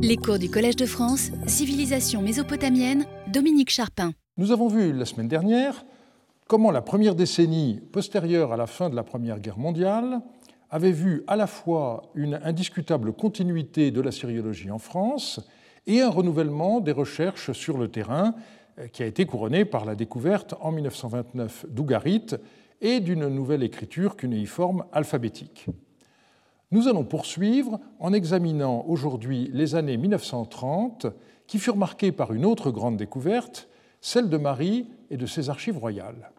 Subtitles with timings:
[0.00, 4.12] Les cours du Collège de France, Civilisation mésopotamienne, Dominique Charpin.
[4.36, 5.84] Nous avons vu la semaine dernière
[6.46, 10.20] comment la première décennie postérieure à la fin de la Première Guerre mondiale
[10.70, 15.40] avait vu à la fois une indiscutable continuité de la syriologie en France
[15.86, 18.34] et un renouvellement des recherches sur le terrain
[18.78, 22.26] euh, qui a été couronné par la découverte en 1929 d'Ougarit
[22.80, 25.66] et d'une nouvelle écriture cunéiforme alphabétique.
[26.70, 31.06] Nous allons poursuivre en examinant aujourd'hui les années 1930
[31.46, 33.68] qui furent marquées par une autre grande découverte,
[34.02, 36.30] celle de Marie et de ses archives royales.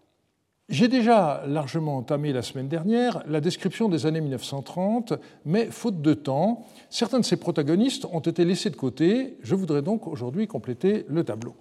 [0.70, 5.14] J'ai déjà largement entamé la semaine dernière la description des années 1930,
[5.46, 9.38] mais faute de temps, certains de ces protagonistes ont été laissés de côté.
[9.42, 11.56] Je voudrais donc aujourd'hui compléter le tableau.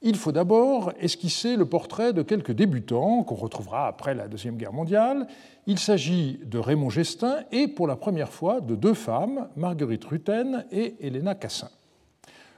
[0.00, 4.72] Il faut d'abord esquisser le portrait de quelques débutants qu'on retrouvera après la Deuxième Guerre
[4.72, 5.26] mondiale.
[5.66, 10.64] Il s'agit de Raymond Gestin et pour la première fois de deux femmes, Marguerite Rutten
[10.70, 11.70] et Helena Cassin.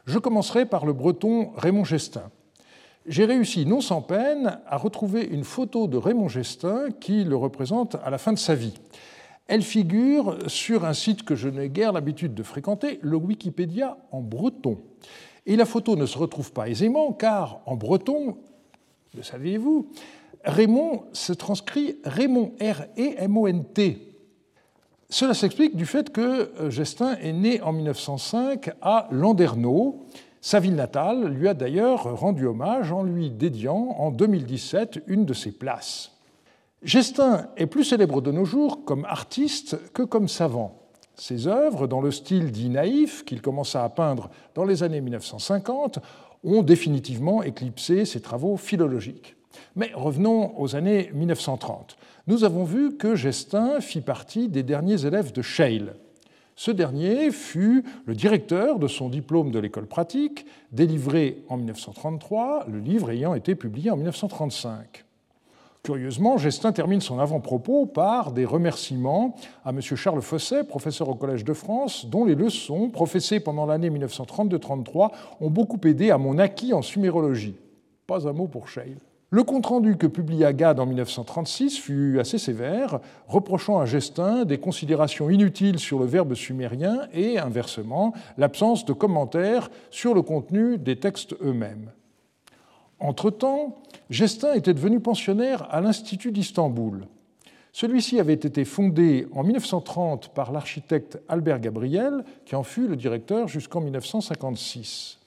[0.06, 2.30] Je commencerai par le breton Raymond Gestin
[3.06, 7.96] j'ai réussi non sans peine à retrouver une photo de Raymond Gestin qui le représente
[8.04, 8.74] à la fin de sa vie.
[9.46, 14.20] Elle figure sur un site que je n'ai guère l'habitude de fréquenter, le Wikipédia en
[14.20, 14.78] breton.
[15.46, 18.36] Et la photo ne se retrouve pas aisément car en breton,
[19.14, 19.88] le saviez-vous,
[20.44, 24.06] Raymond se transcrit Raymond, R-E-M-O-N-T.
[25.08, 30.06] Cela s'explique du fait que Gestin est né en 1905 à Landerneau,
[30.42, 35.34] sa ville natale lui a d'ailleurs rendu hommage en lui dédiant en 2017 une de
[35.34, 36.12] ses places.
[36.82, 40.79] Gestin est plus célèbre de nos jours comme artiste que comme savant.
[41.20, 45.98] Ses œuvres, dans le style dit naïf qu'il commença à peindre dans les années 1950,
[46.44, 49.36] ont définitivement éclipsé ses travaux philologiques.
[49.76, 51.98] Mais revenons aux années 1930.
[52.26, 55.92] Nous avons vu que Gestin fit partie des derniers élèves de Scheele,
[56.56, 62.80] ce dernier fut le directeur de son diplôme de l'école pratique, délivré en 1933, le
[62.80, 65.04] livre ayant été publié en 1935.
[65.82, 69.34] Curieusement, Gestin termine son avant-propos par des remerciements
[69.64, 69.80] à M.
[69.80, 75.10] Charles Fosset, professeur au Collège de France, dont les leçons, professées pendant l'année 1932-33,
[75.40, 77.56] ont beaucoup aidé à mon acquis en sumérologie.
[78.06, 78.96] Pas un mot pour Scheil.
[79.30, 85.30] Le compte-rendu que publia Gad en 1936 fut assez sévère, reprochant à Gestin des considérations
[85.30, 91.36] inutiles sur le verbe sumérien et, inversement, l'absence de commentaires sur le contenu des textes
[91.42, 91.92] eux-mêmes.
[93.00, 93.78] Entre-temps,
[94.10, 97.06] Gestin était devenu pensionnaire à l'Institut d'Istanbul.
[97.72, 103.48] Celui-ci avait été fondé en 1930 par l'architecte Albert Gabriel, qui en fut le directeur
[103.48, 105.18] jusqu'en 1956.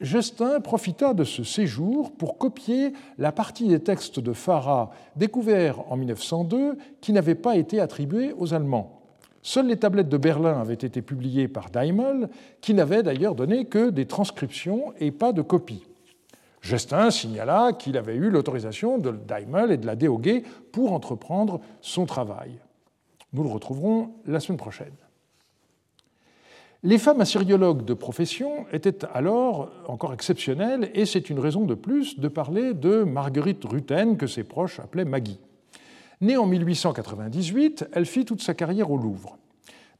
[0.00, 5.96] Justin profita de ce séjour pour copier la partie des textes de Farah découverts en
[5.96, 9.00] 1902 qui n'avaient pas été attribués aux Allemands.
[9.42, 12.28] Seules les tablettes de Berlin avaient été publiées par Daimel,
[12.60, 15.84] qui n'avait d'ailleurs donné que des transcriptions et pas de copies.
[16.66, 22.06] Justin signala qu'il avait eu l'autorisation de Daimel et de la DOG pour entreprendre son
[22.06, 22.58] travail.
[23.32, 24.94] Nous le retrouverons la semaine prochaine.
[26.82, 32.18] Les femmes assyriologues de profession étaient alors encore exceptionnelles et c'est une raison de plus
[32.18, 35.38] de parler de Marguerite Rutten que ses proches appelaient Maggie.
[36.20, 39.38] Née en 1898, elle fit toute sa carrière au Louvre.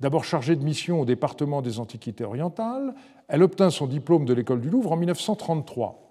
[0.00, 2.94] D'abord chargée de mission au département des Antiquités orientales,
[3.28, 6.05] elle obtint son diplôme de l'école du Louvre en 1933.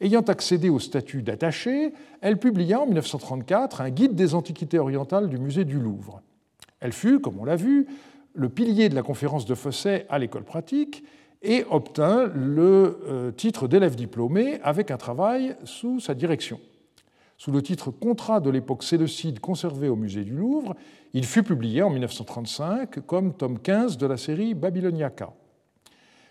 [0.00, 5.38] Ayant accédé au statut d'attachée, elle publia en 1934 un guide des Antiquités orientales du
[5.38, 6.22] musée du Louvre.
[6.80, 7.86] Elle fut, comme on l'a vu,
[8.34, 11.02] le pilier de la conférence de Fosset à l'école pratique
[11.42, 16.60] et obtint le euh, titre d'élève diplômé avec un travail sous sa direction.
[17.36, 20.74] Sous le titre Contrat de l'époque séleucide conservé au musée du Louvre,
[21.12, 25.32] il fut publié en 1935 comme tome 15 de la série Babyloniaca.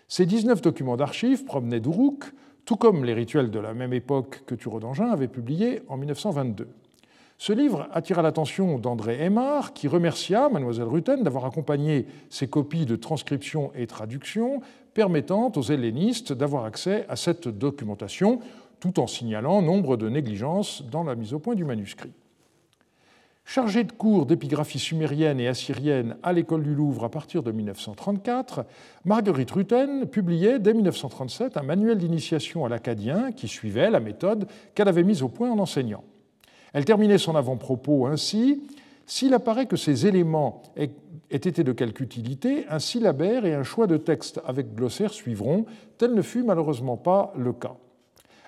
[0.06, 2.24] Ces 19 documents d'archives provenaient d'Uruk,
[2.68, 6.68] tout comme les rituels de la même époque que Thureau d'Angin avait publié en 1922.
[7.38, 12.94] Ce livre attira l'attention d'André Aymar, qui remercia Mademoiselle Rutten d'avoir accompagné ses copies de
[12.94, 14.60] transcription et traduction,
[14.92, 18.40] permettant aux hellénistes d'avoir accès à cette documentation,
[18.80, 22.12] tout en signalant nombre de négligences dans la mise au point du manuscrit.
[23.50, 28.66] Chargée de cours d'épigraphie sumérienne et assyrienne à l'école du Louvre à partir de 1934,
[29.06, 34.88] Marguerite Rutten publiait dès 1937 un manuel d'initiation à l'acadien qui suivait la méthode qu'elle
[34.88, 36.04] avait mise au point en enseignant.
[36.74, 38.64] Elle terminait son avant-propos ainsi
[39.06, 40.92] S'il apparaît que ces éléments aient
[41.30, 45.64] été de quelque utilité, un syllabaire et un choix de texte avec glossaire suivront.
[45.96, 47.76] Tel ne fut malheureusement pas le cas.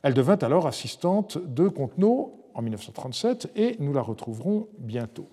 [0.03, 5.29] Elle devint alors assistante de Contenot en 1937 et nous la retrouverons bientôt.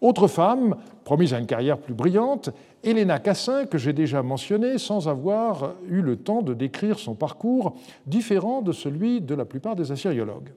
[0.00, 2.50] Autre femme, promise à une carrière plus brillante,
[2.84, 7.74] Helena Cassin, que j'ai déjà mentionnée sans avoir eu le temps de décrire son parcours
[8.06, 10.52] différent de celui de la plupart des assyriologues.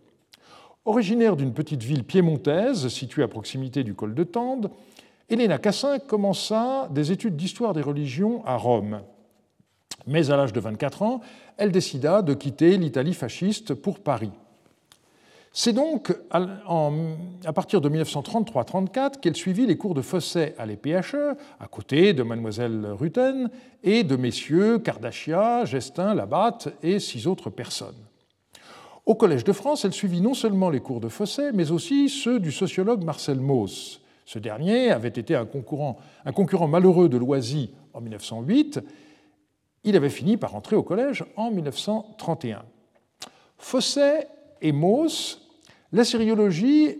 [0.85, 4.69] Originaire d'une petite ville piémontaise située à proximité du col de Tende,
[5.27, 9.01] Helena Cassin commença des études d'histoire des religions à Rome.
[10.05, 11.21] Mais à l'âge de 24 ans,
[11.57, 14.31] elle décida de quitter l'Italie fasciste pour Paris.
[15.53, 21.67] C'est donc à partir de 1933-34 qu'elle suivit les cours de Fosset à l'EPHE, à
[21.67, 23.49] côté de mademoiselle Rutten
[23.83, 27.97] et de messieurs Cardachia, Gestin, Labatte et six autres personnes.
[29.05, 32.39] Au Collège de France, elle suivit non seulement les cours de Fosset, mais aussi ceux
[32.39, 33.99] du sociologue Marcel Mauss.
[34.25, 38.79] Ce dernier avait été un concurrent, un concurrent malheureux de Loisy en 1908.
[39.83, 42.63] Il avait fini par entrer au collège en 1931.
[43.57, 44.29] Fosset
[44.61, 45.40] et Mauss
[45.91, 46.97] la sériologie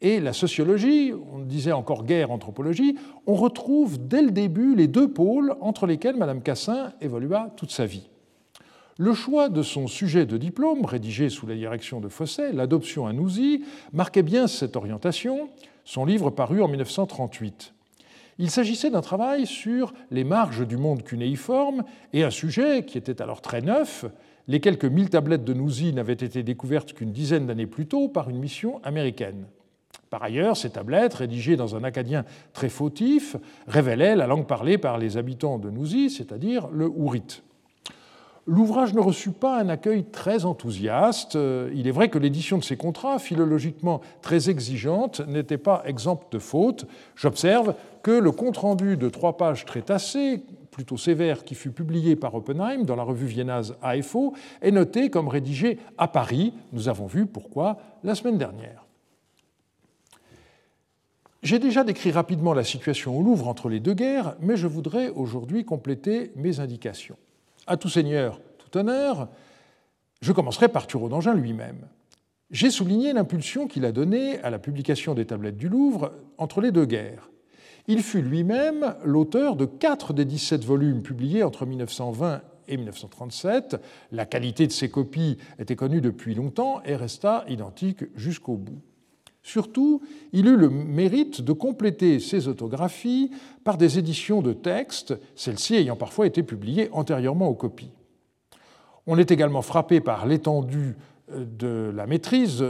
[0.00, 2.96] et la sociologie, on disait encore guerre anthropologie,
[3.26, 7.86] on retrouve dès le début les deux pôles entre lesquels Madame Cassin évolua toute sa
[7.86, 8.08] vie.
[8.96, 13.12] Le choix de son sujet de diplôme, rédigé sous la direction de Fosset, L'adoption à
[13.12, 15.48] Nouzy, marquait bien cette orientation,
[15.84, 17.74] son livre paru en 1938.
[18.38, 23.22] Il s'agissait d'un travail sur les marges du monde cunéiforme et un sujet qui était
[23.22, 24.04] alors très neuf,
[24.46, 28.28] les quelques mille tablettes de Nouzi n'avaient été découvertes qu'une dizaine d'années plus tôt par
[28.28, 29.46] une mission américaine.
[30.10, 33.36] Par ailleurs, ces tablettes, rédigées dans un acadien très fautif,
[33.66, 37.42] révélaient la langue parlée par les habitants de Nouzi, c'est-à-dire le hourite.
[38.46, 41.38] L'ouvrage ne reçut pas un accueil très enthousiaste.
[41.74, 46.38] Il est vrai que l'édition de ces contrats, philologiquement très exigeante, n'était pas exempte de
[46.38, 46.86] fautes.
[47.16, 50.42] J'observe que le compte-rendu de trois pages très tassé,
[50.74, 55.28] plutôt sévère qui fut publié par Oppenheim dans la revue viennoise AFO est noté comme
[55.28, 56.52] rédigé à Paris.
[56.72, 58.84] Nous avons vu pourquoi la semaine dernière.
[61.44, 65.10] J'ai déjà décrit rapidement la situation au Louvre entre les deux guerres, mais je voudrais
[65.10, 67.16] aujourd'hui compléter mes indications.
[67.68, 69.28] À tout seigneur, tout honneur,
[70.22, 71.86] je commencerai par Thureau d'Angin lui-même.
[72.50, 76.72] J'ai souligné l'impulsion qu'il a donnée à la publication des tablettes du Louvre entre les
[76.72, 77.30] deux guerres.
[77.86, 83.76] Il fut lui-même l'auteur de quatre des 17 volumes publiés entre 1920 et 1937.
[84.10, 88.80] La qualité de ses copies était connue depuis longtemps et resta identique jusqu'au bout.
[89.42, 90.00] Surtout,
[90.32, 93.30] il eut le mérite de compléter ses autographies
[93.62, 97.92] par des éditions de textes, celles-ci ayant parfois été publiées antérieurement aux copies.
[99.06, 100.96] On est également frappé par l'étendue
[101.30, 102.64] euh, de la maîtrise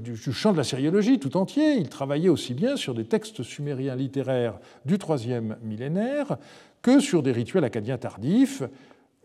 [0.00, 1.74] du champ de la sériologie tout entier.
[1.74, 6.38] Il travaillait aussi bien sur des textes sumériens littéraires du troisième millénaire
[6.82, 8.62] que sur des rituels acadiens tardifs,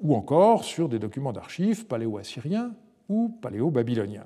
[0.02, 2.74] ou encore sur des documents d'archives paléo-assyriens
[3.10, 4.26] ou paléo-babyloniens.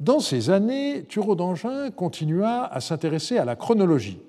[0.00, 4.20] Dans ces années, Thureau d'Angin continua à s'intéresser à la chronologie.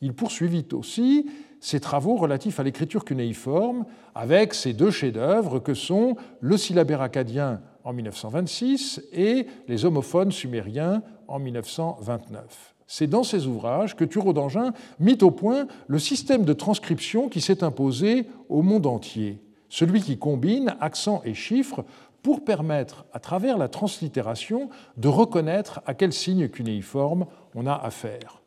[0.00, 1.26] Il poursuivit aussi
[1.60, 3.84] ses travaux relatifs à l'écriture cunéiforme
[4.14, 11.02] avec ses deux chefs-d'œuvre que sont le syllabaire acadien en 1926 et les homophones sumériens
[11.28, 12.74] en 1929.
[12.88, 17.40] C'est dans ces ouvrages que Thureau d'Angin mit au point le système de transcription qui
[17.40, 21.84] s'est imposé au monde entier, celui qui combine accents et chiffres
[22.22, 28.42] pour permettre, à travers la translittération, de reconnaître à quel signe cunéiforme on a affaire.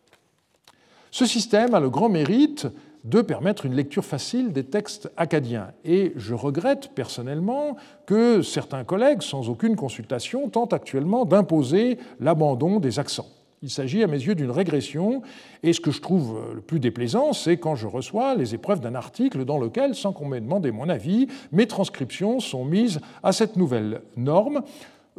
[1.11, 2.67] Ce système a le grand mérite
[3.03, 5.71] de permettre une lecture facile des textes acadiens.
[5.85, 12.99] Et je regrette personnellement que certains collègues, sans aucune consultation, tentent actuellement d'imposer l'abandon des
[12.99, 13.27] accents.
[13.61, 15.21] Il s'agit à mes yeux d'une régression,
[15.63, 18.95] et ce que je trouve le plus déplaisant, c'est quand je reçois les épreuves d'un
[18.95, 23.57] article dans lequel, sans qu'on m'ait demandé mon avis, mes transcriptions sont mises à cette
[23.57, 24.61] nouvelle norme,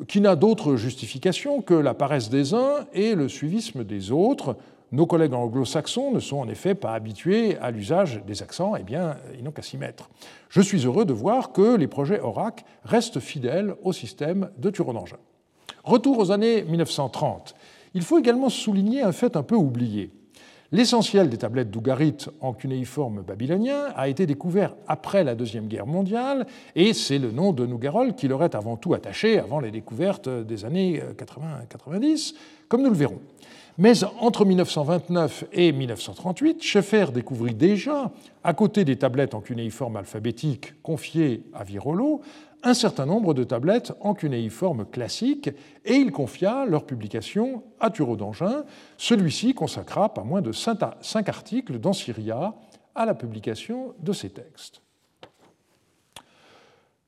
[0.08, 4.56] qui n'a d'autre justification que la paresse des uns et le suivisme des autres,
[4.92, 9.16] nos collègues anglo-saxons ne sont en effet pas habitués à l'usage des accents, eh bien,
[9.36, 10.10] ils n'ont qu'à s'y mettre.
[10.48, 15.18] Je suis heureux de voir que les projets ORAC restent fidèles au système de Turon-Angin.
[15.84, 17.54] Retour aux années 1930.
[17.94, 20.10] Il faut également souligner un fait un peu oublié.
[20.72, 26.46] L'essentiel des tablettes d'Ougarit en cunéiforme babylonien a été découvert après la Deuxième Guerre mondiale,
[26.76, 30.28] et c'est le nom de Nougarol qui leur est avant tout attaché avant les découvertes
[30.28, 32.34] des années 80-90,
[32.68, 33.18] comme nous le verrons.
[33.80, 38.12] Mais entre 1929 et 1938, Schaeffer découvrit déjà,
[38.44, 42.20] à côté des tablettes en cunéiforme alphabétique confiées à Virolo,
[42.62, 45.48] un certain nombre de tablettes en cunéiforme classique,
[45.86, 48.64] et il confia leur publication à Thureau d'Angin.
[48.98, 52.54] Celui-ci consacra pas moins de cinq articles dans Syria
[52.94, 54.82] à la publication de ces textes.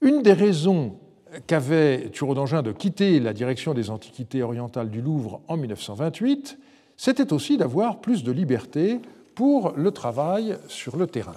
[0.00, 0.98] Une des raisons
[1.46, 6.58] qu'avait Thureau d'Angin de quitter la direction des antiquités orientales du Louvre en 1928,
[6.96, 9.00] c'était aussi d'avoir plus de liberté
[9.34, 11.34] pour le travail sur le terrain.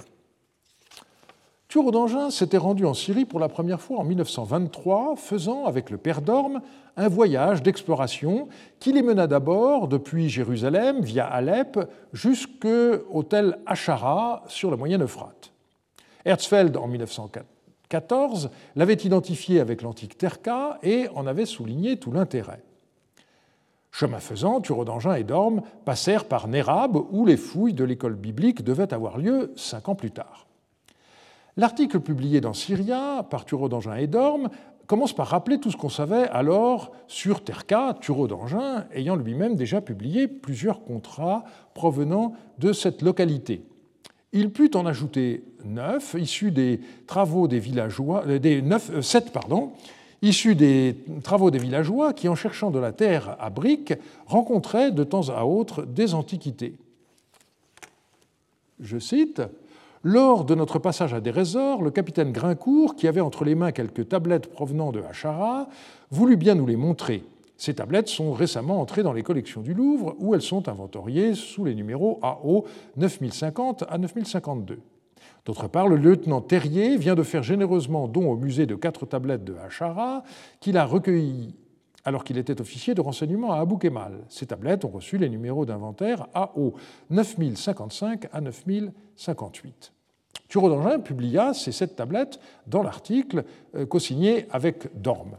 [1.67, 6.21] Thureau s'était rendu en Syrie pour la première fois en 1923, faisant avec le père
[6.21, 6.61] d'Orme
[6.95, 8.47] un voyage d'exploration
[8.79, 11.79] qui les mena d'abord depuis Jérusalem via Alep
[12.13, 15.51] jusqu'au tel Achara sur la moyenne Euphrate.
[16.23, 16.87] Herzfeld, en
[17.85, 22.63] 1914, l'avait identifié avec l'antique Terka et en avait souligné tout l'intérêt.
[23.91, 28.93] Chemin faisant, d'Angin et Dorme passèrent par Nérab, où les fouilles de l'école biblique devaient
[28.93, 30.47] avoir lieu cinq ans plus tard.
[31.55, 34.49] L'article publié dans Syria par d'Angin et Dorme
[34.87, 39.79] commence par rappeler tout ce qu'on savait alors sur Terka, Thureau d'Angin ayant lui-même déjà
[39.79, 43.65] publié plusieurs contrats provenant de cette localité.
[44.35, 49.31] Il put en ajouter neuf, issus des travaux des villageois, euh, des neuf, euh, sept,
[49.31, 49.71] pardon,
[50.21, 53.93] issus des travaux des villageois qui, en cherchant de la terre à briques,
[54.27, 56.75] rencontraient de temps à autre des antiquités.
[58.81, 59.41] Je cite
[60.03, 64.09] lors de notre passage à Dérésor, le capitaine Grincourt, qui avait entre les mains quelques
[64.09, 65.69] tablettes provenant de Hachara,
[66.11, 67.23] voulut bien nous les montrer.
[67.57, 71.63] Ces tablettes sont récemment entrées dans les collections du Louvre, où elles sont inventoriées sous
[71.63, 72.65] les numéros AO
[72.97, 74.79] 9050 à 9052.
[75.45, 79.43] D'autre part, le lieutenant Terrier vient de faire généreusement don au musée de quatre tablettes
[79.43, 80.23] de Hachara,
[80.59, 81.55] qu'il a recueillies
[82.03, 84.25] alors qu'il était officier de renseignement à Abou Kemal.
[84.29, 86.75] Ces tablettes ont reçu les numéros d'inventaire AO
[87.09, 89.91] 9055 à 9058.
[90.47, 93.43] Thureau d'Angin publia ces sept tablettes dans l'article
[93.75, 95.37] euh, co-signé avec Dorme.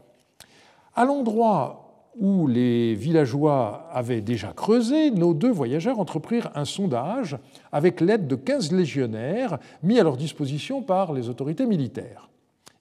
[0.94, 1.85] À l'endroit
[2.18, 7.36] où les villageois avaient déjà creusé, nos deux voyageurs entreprirent un sondage
[7.72, 12.30] avec l'aide de 15 légionnaires mis à leur disposition par les autorités militaires.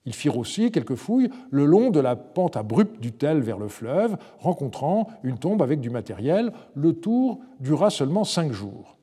[0.05, 3.67] Ils firent aussi quelques fouilles le long de la pente abrupte du Tel vers le
[3.67, 6.51] fleuve, rencontrant une tombe avec du matériel.
[6.75, 8.94] Le tour dura seulement cinq jours.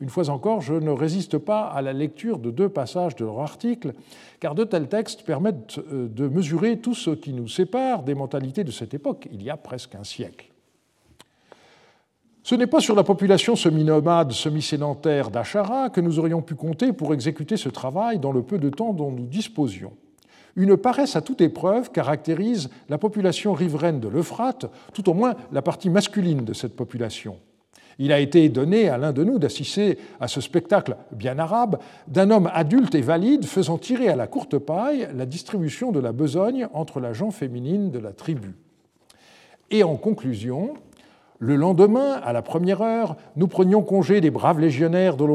[0.00, 3.40] Une fois encore, je ne résiste pas à la lecture de deux passages de leur
[3.40, 3.94] article,
[4.40, 8.62] car de tels textes permettent euh, de mesurer tout ce qui nous sépare des mentalités
[8.62, 10.52] de cette époque, il y a presque un siècle.
[12.42, 17.12] Ce n'est pas sur la population semi-nomade, semi-sédentaire d'Achara que nous aurions pu compter pour
[17.12, 19.94] exécuter ce travail dans le peu de temps dont nous disposions.
[20.54, 25.60] Une paresse à toute épreuve caractérise la population riveraine de l'Euphrate, tout au moins la
[25.60, 27.36] partie masculine de cette population.
[27.98, 32.30] Il a été donné à l'un de nous d'assister à ce spectacle bien arabe d'un
[32.30, 36.68] homme adulte et valide faisant tirer à la courte paille la distribution de la besogne
[36.74, 38.54] entre la gent féminine de la tribu.
[39.70, 40.74] Et en conclusion,
[41.38, 45.26] le lendemain, à la première heure, nous prenions congé des braves légionnaires dont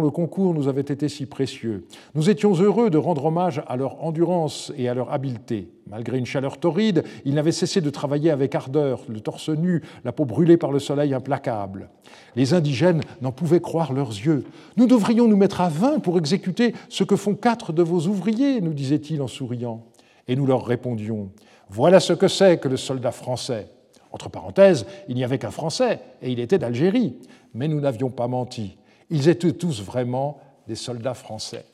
[0.00, 1.86] le concours nous avait été si précieux.
[2.14, 5.72] Nous étions heureux de rendre hommage à leur endurance et à leur habileté.
[5.86, 10.12] Malgré une chaleur torride, ils n'avaient cessé de travailler avec ardeur, le torse nu, la
[10.12, 11.88] peau brûlée par le soleil implacable.
[12.36, 14.44] Les indigènes n'en pouvaient croire leurs yeux.
[14.76, 18.60] Nous devrions nous mettre à vingt pour exécuter ce que font quatre de vos ouvriers,
[18.60, 19.86] nous disait-il en souriant.
[20.26, 21.30] Et nous leur répondions
[21.70, 23.68] Voilà ce que c'est que le soldat français.
[24.12, 27.16] Entre parenthèses, il n'y avait qu'un Français, et il était d'Algérie.
[27.54, 28.76] Mais nous n'avions pas menti.
[29.10, 31.64] Ils étaient tous vraiment des soldats français.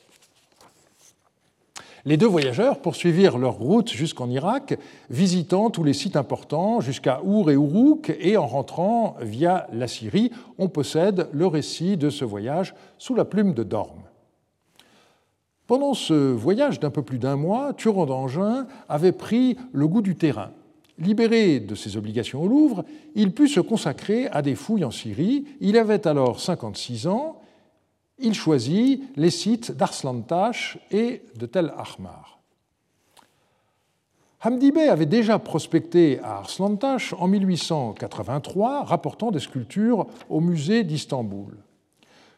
[2.07, 4.77] Les deux voyageurs poursuivirent leur route jusqu'en Irak,
[5.09, 10.31] visitant tous les sites importants jusqu'à Our et Uruk, et en rentrant via la Syrie,
[10.59, 14.03] on possède le récit de ce voyage sous la plume de Dorme.
[15.65, 20.15] Pendant ce voyage d'un peu plus d'un mois, Turon d'Angin avait pris le goût du
[20.15, 20.51] terrain.
[20.97, 22.85] Libéré de ses obligations au Louvre,
[23.15, 25.45] il put se consacrer à des fouilles en Syrie.
[25.59, 27.41] Il avait alors 56 ans.
[28.17, 32.39] Il choisit les sites d'Arslantash et de Tel Ahmar.
[34.45, 41.57] Hamdi Bey avait déjà prospecté à Arslantash en 1883, rapportant des sculptures au musée d'Istanbul.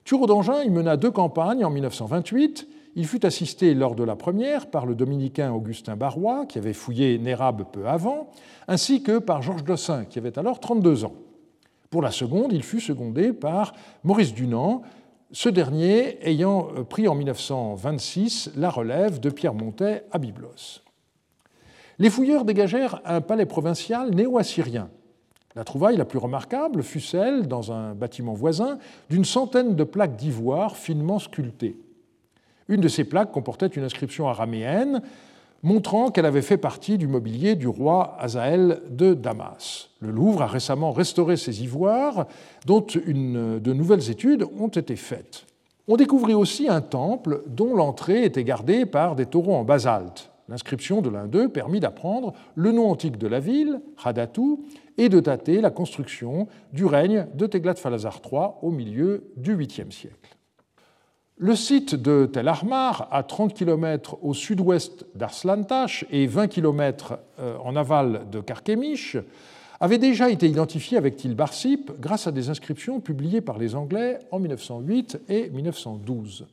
[0.05, 2.65] Thureau d'Angin y mena deux campagnes en 1928
[2.97, 7.19] il fut assisté lors de la première par le dominicain Augustin Barrois, qui avait fouillé
[7.19, 8.31] Nérab peu avant,
[8.67, 11.13] ainsi que par Georges Dossin, qui avait alors 32 ans.
[11.91, 13.73] Pour la seconde, il fut secondé par
[14.03, 14.81] Maurice Dunant,
[15.31, 20.81] ce dernier ayant pris en 1926 la relève de Pierre Montet à Byblos.
[21.99, 24.89] Les fouilleurs dégagèrent un palais provincial néo-assyrien.
[25.55, 28.79] La trouvaille la plus remarquable fut celle, dans un bâtiment voisin,
[29.11, 31.77] d'une centaine de plaques d'ivoire finement sculptées.
[32.67, 35.01] Une de ces plaques comportait une inscription araméenne
[35.63, 39.89] montrant qu'elle avait fait partie du mobilier du roi Azaël de Damas.
[40.01, 42.27] Le Louvre a récemment restauré ces ivoires,
[42.65, 45.45] dont de nouvelles études ont été faites.
[45.87, 50.29] On découvrit aussi un temple dont l'entrée était gardée par des taureaux en basalte.
[50.49, 54.57] L'inscription de l'un d'eux permit d'apprendre le nom antique de la ville, Hadatu,
[54.97, 60.36] et de dater la construction du règne de Teglat-Phalazar III au milieu du 8e siècle.
[61.39, 67.55] Le site de Tel Ahmar, à 30 km au sud-ouest d'Arslantash et 20 km euh,
[67.63, 69.17] en aval de Karkemish,
[69.79, 74.39] avait déjà été identifié avec Tilbarsip grâce à des inscriptions publiées par les Anglais en
[74.39, 76.47] 1908 et 1912.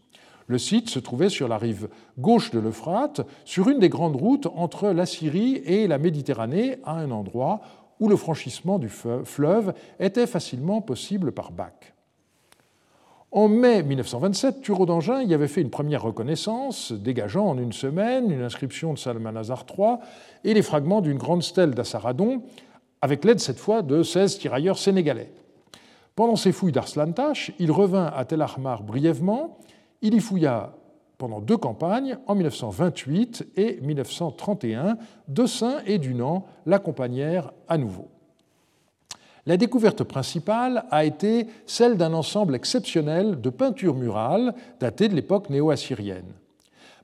[0.48, 1.88] Le site se trouvait sur la rive
[2.18, 6.96] gauche de l'Euphrate, sur une des grandes routes entre la Syrie et la Méditerranée, à
[6.96, 7.62] un endroit
[8.00, 11.93] où le franchissement du fleuve était facilement possible par bac.
[13.34, 18.30] En mai 1927, Thureau d'Angin y avait fait une première reconnaissance, dégageant en une semaine
[18.30, 19.96] une inscription de Salmanazar III
[20.44, 22.42] et les fragments d'une grande stèle d'Assaradon,
[23.02, 25.32] avec l'aide cette fois de 16 tirailleurs sénégalais.
[26.14, 29.58] Pendant ses fouilles d'Arslantash, il revint à Tel Ahmar brièvement.
[30.00, 30.76] Il y fouilla
[31.18, 34.96] pendant deux campagnes, en 1928 et 1931.
[35.26, 38.13] Dessin et Dunant l'accompagnèrent à nouveau.
[39.46, 45.50] La découverte principale a été celle d'un ensemble exceptionnel de peintures murales datées de l'époque
[45.50, 46.32] néo-assyrienne.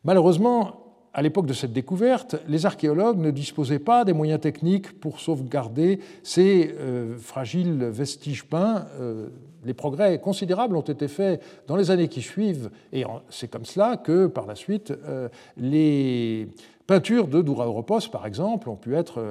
[0.05, 0.81] Malheureusement,
[1.13, 5.99] à l'époque de cette découverte, les archéologues ne disposaient pas des moyens techniques pour sauvegarder
[6.23, 8.87] ces euh, fragiles vestiges peints.
[8.99, 9.29] Euh,
[9.65, 13.99] les progrès considérables ont été faits dans les années qui suivent, et c'est comme cela
[13.99, 15.29] que, par la suite, euh,
[15.59, 16.49] les
[16.87, 19.23] peintures de Doura Europos, par exemple, ont pu être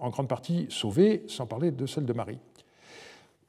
[0.00, 2.38] en grande partie sauvées, sans parler de celles de Marie.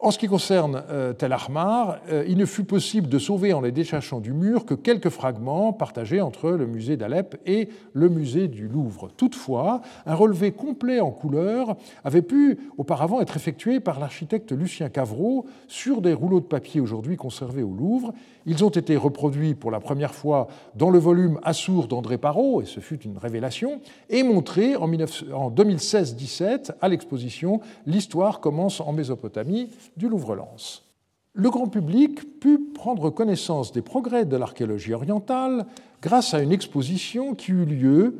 [0.01, 3.60] En ce qui concerne euh, Tel Ahmar, euh, il ne fut possible de sauver en
[3.60, 8.48] les déchachant du mur que quelques fragments partagés entre le musée d'Alep et le musée
[8.48, 9.10] du Louvre.
[9.18, 11.75] Toutefois, un relevé complet en couleur
[12.06, 17.18] avait pu auparavant être effectué par l'architecte Lucien Cavreau sur des rouleaux de papier aujourd'hui
[17.18, 18.13] conservés au Louvre.
[18.46, 22.65] Ils ont été reproduits pour la première fois dans le volume Assour d'André Parot, et
[22.65, 30.10] ce fut une révélation, et montrés en 2016-17 à l'exposition L'histoire commence en Mésopotamie du
[30.10, 30.86] Louvre-Lens.
[31.34, 35.65] Le grand public put prendre connaissance des progrès de l'archéologie orientale
[36.01, 38.19] grâce à une exposition qui eut lieu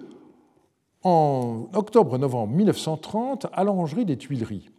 [1.04, 4.70] en octobre-novembre 1930 à l'Orangerie des Tuileries.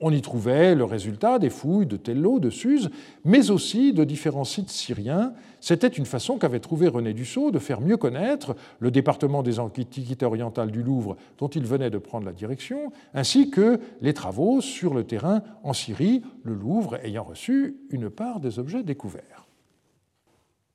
[0.00, 2.88] On y trouvait le résultat des fouilles de Tello, de Suse,
[3.24, 5.32] mais aussi de différents sites syriens.
[5.60, 10.24] C'était une façon qu'avait trouvé René Dussault de faire mieux connaître le département des antiquités
[10.24, 14.94] orientales du Louvre dont il venait de prendre la direction, ainsi que les travaux sur
[14.94, 19.48] le terrain en Syrie, le Louvre ayant reçu une part des objets découverts.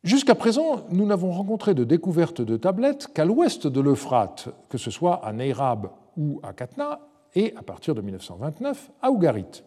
[0.03, 4.91] Jusqu'à présent, nous n'avons rencontré de découvertes de tablettes qu'à l'ouest de l'Euphrate, que ce
[4.91, 6.99] soit à Neyrab ou à Katna,
[7.35, 9.63] et, à partir de 1929, à Ougarit.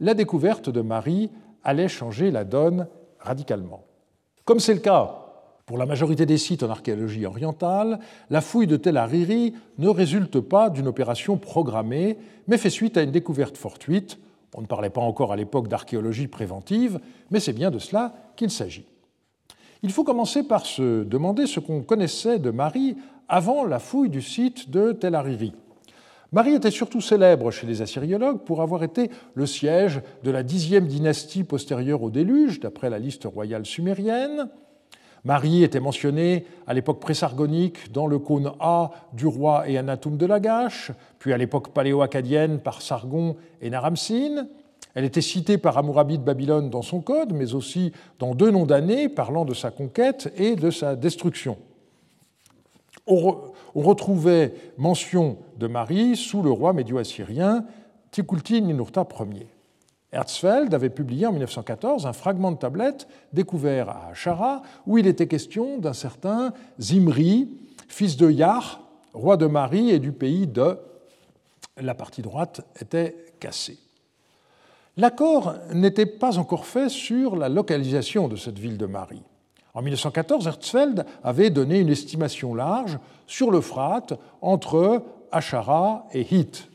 [0.00, 1.30] La découverte de Marie
[1.62, 2.86] allait changer la donne
[3.20, 3.84] radicalement.
[4.44, 5.20] Comme c'est le cas
[5.66, 10.40] pour la majorité des sites en archéologie orientale, la fouille de Tel Hariri ne résulte
[10.40, 14.18] pas d'une opération programmée, mais fait suite à une découverte fortuite.
[14.54, 18.50] On ne parlait pas encore à l'époque d'archéologie préventive, mais c'est bien de cela qu'il
[18.50, 18.86] s'agit.
[19.82, 22.96] Il faut commencer par se demander ce qu'on connaissait de Marie
[23.28, 25.54] avant la fouille du site de Tel Hariri.
[26.34, 30.88] Marie était surtout célèbre chez les assyriologues pour avoir été le siège de la dixième
[30.88, 34.48] dynastie postérieure au déluge, d'après la liste royale sumérienne.
[35.22, 40.26] Marie était mentionnée à l'époque présargonique dans le cône A du roi et Anatum de
[40.26, 44.48] Lagash, puis à l'époque paléo-acadienne par Sargon et Naramsin.
[44.96, 48.66] Elle était citée par Hammurabi de Babylone dans son code, mais aussi dans deux noms
[48.66, 51.56] d'années parlant de sa conquête et de sa destruction
[53.74, 57.64] on retrouvait mention de Marie sous le roi médio-assyrien
[58.10, 59.48] Tikulti Ninurta Ier.
[60.12, 65.26] Herzfeld avait publié en 1914 un fragment de tablette découvert à Achara où il était
[65.26, 67.48] question d'un certain Zimri,
[67.88, 68.62] fils de Yah,
[69.12, 70.78] roi de Marie et du pays de.
[71.80, 73.78] La partie droite était cassée.
[74.96, 79.24] L'accord n'était pas encore fait sur la localisation de cette ville de Marie.
[79.74, 86.68] En 1914, Herzfeld avait donné une estimation large sur l'Euphrate entre Achara et Hit.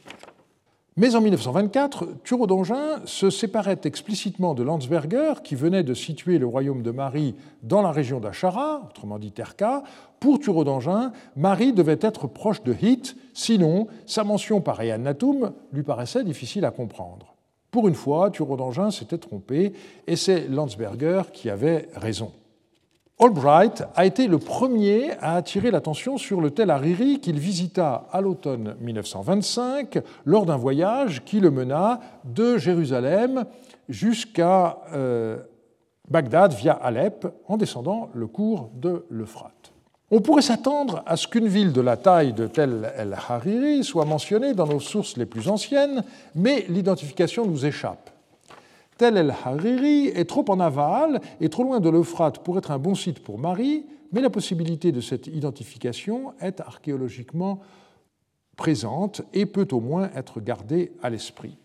[0.98, 6.46] Mais en 1924, Thureau d'Angin se séparait explicitement de Landsberger, qui venait de situer le
[6.46, 9.84] royaume de Marie dans la région d'Achara, autrement dit Terka.
[10.20, 15.84] Pour Thureau d'Angin, Marie devait être proche de Hit, sinon sa mention par Natum lui
[15.84, 17.34] paraissait difficile à comprendre.
[17.72, 19.72] Pour une fois, Thureau d'Angin s'était trompé,
[20.06, 22.34] et c'est Landsberger qui avait raison.
[23.22, 28.22] Albright a été le premier à attirer l'attention sur le Tel Hariri qu'il visita à
[28.22, 33.44] l'automne 1925 lors d'un voyage qui le mena de Jérusalem
[33.90, 35.38] jusqu'à euh,
[36.10, 39.74] Bagdad via Alep en descendant le cours de l'Euphrate.
[40.12, 44.54] On pourrait s'attendre à ce qu'une ville de la taille de Tel el-Hariri soit mentionnée
[44.54, 46.06] dans nos sources les plus anciennes,
[46.36, 48.12] mais l'identification nous échappe.
[49.00, 52.96] Tel el-Hariri est trop en aval et trop loin de l'Euphrate pour être un bon
[52.96, 57.62] site pour Marie, mais la possibilité de cette identification est archéologiquement
[58.58, 61.56] présente et peut au moins être gardée à l'esprit.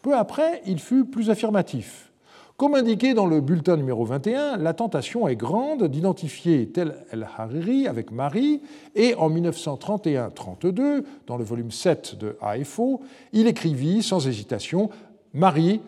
[0.00, 2.10] Peu après, il fut plus affirmatif.
[2.56, 8.12] Comme indiqué dans le bulletin numéro 21, la tentation est grande d'identifier Tel el-Hariri avec
[8.12, 8.62] Marie,
[8.94, 13.02] et en 1931-32, dans le volume 7 de AFO,
[13.34, 14.88] il écrivit sans hésitation
[15.34, 15.82] Marie,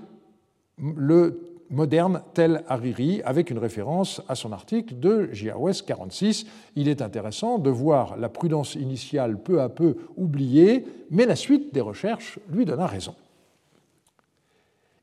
[0.80, 6.46] le moderne Tel Hariri, avec une référence à son article de JAOS 46.
[6.76, 11.72] Il est intéressant de voir la prudence initiale peu à peu oubliée, mais la suite
[11.72, 13.14] des recherches lui donna raison.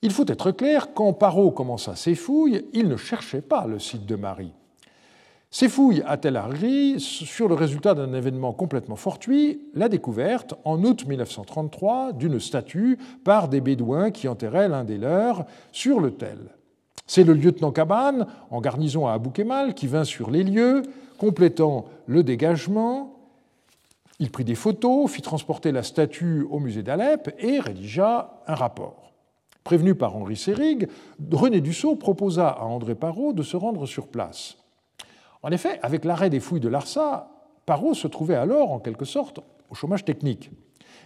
[0.02, 4.06] Il faut être clair, quand Parot commença ses fouilles, il ne cherchait pas le site
[4.06, 4.54] de Marie.
[5.50, 10.84] Ses fouilles à Tel Hariri sur le résultat d'un événement complètement fortuit, la découverte, en
[10.84, 16.38] août 1933, d'une statue par des Bédouins qui enterraient l'un des leurs sur le tel.
[17.08, 20.84] C'est le lieutenant Cabane, en garnison à Abou Kemal, qui vint sur les lieux,
[21.18, 23.16] complétant le dégagement.
[24.20, 29.14] Il prit des photos, fit transporter la statue au musée d'Alep et rédigea un rapport.
[29.64, 30.90] Prévenu par Henri Sérig,
[31.32, 34.58] René Dussault proposa à André Parot de se rendre sur place.
[35.48, 37.30] En effet, avec l'arrêt des fouilles de l'Arsa,
[37.66, 40.52] Parot se trouvait alors en quelque sorte au chômage technique.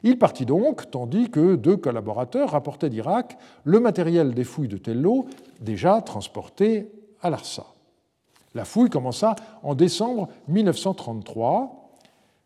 [0.02, 5.28] Il partit donc, tandis que deux collaborateurs rapportaient d'Irak le matériel des fouilles de Tello
[5.60, 7.68] déjà transporté à l'Arsa.
[8.56, 11.92] La fouille commença en décembre 1933.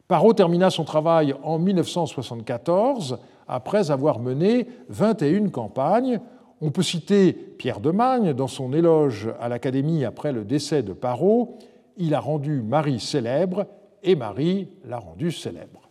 [0.10, 6.20] Parot termina son travail en 1974 après avoir mené 21 campagnes.
[6.60, 10.92] On peut citer Pierre de Magne dans son éloge à l'Académie après le décès de
[10.92, 11.58] Parot.
[11.98, 13.68] Il a rendu Marie célèbre
[14.04, 15.90] et Marie l'a rendue célèbre.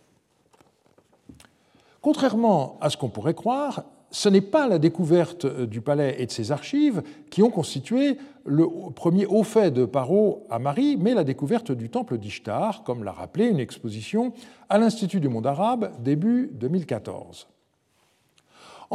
[2.01, 6.31] Contrairement à ce qu'on pourrait croire, ce n'est pas la découverte du palais et de
[6.31, 11.23] ses archives qui ont constitué le premier haut fait de Parot à Marie, mais la
[11.23, 14.31] découverte du temple d'Ishtar, comme l'a rappelé une exposition
[14.69, 17.47] à l'Institut du monde arabe début 2014.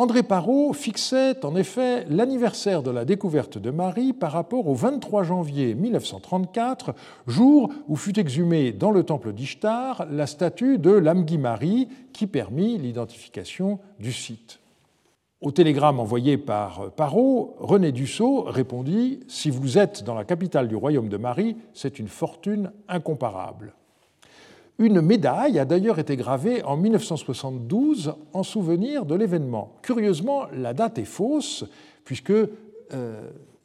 [0.01, 5.25] André Parot fixait en effet l'anniversaire de la découverte de Marie par rapport au 23
[5.25, 6.95] janvier 1934,
[7.27, 12.79] jour où fut exhumée dans le temple d'Ishtar la statue de l'Amghi Marie qui permit
[12.79, 14.61] l'identification du site.
[15.43, 20.77] Au télégramme envoyé par Parot, René Dussault répondit Si vous êtes dans la capitale du
[20.77, 23.75] royaume de Marie, c'est une fortune incomparable.
[24.81, 29.77] Une médaille a d'ailleurs été gravée en 1972 en souvenir de l'événement.
[29.83, 31.66] Curieusement, la date est fausse,
[32.03, 32.49] puisque euh,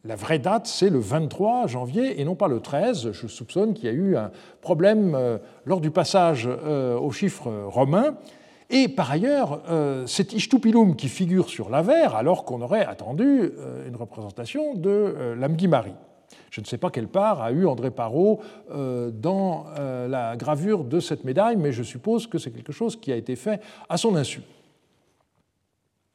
[0.03, 3.13] la vraie date, c'est le 23 janvier et non pas le 13.
[3.13, 7.49] Je soupçonne qu'il y a eu un problème euh, lors du passage euh, aux chiffres
[7.67, 8.17] romains.
[8.69, 13.51] Et par ailleurs, euh, c'est Ishtupilum qui figure sur l'avers, alors qu'on aurait attendu
[13.87, 15.95] une représentation de l'Amghi-Marie.
[16.51, 21.23] Je ne sais pas quelle part a eu André Parot dans la gravure de cette
[21.23, 24.41] médaille, mais je suppose que c'est quelque chose qui a été fait à son insu.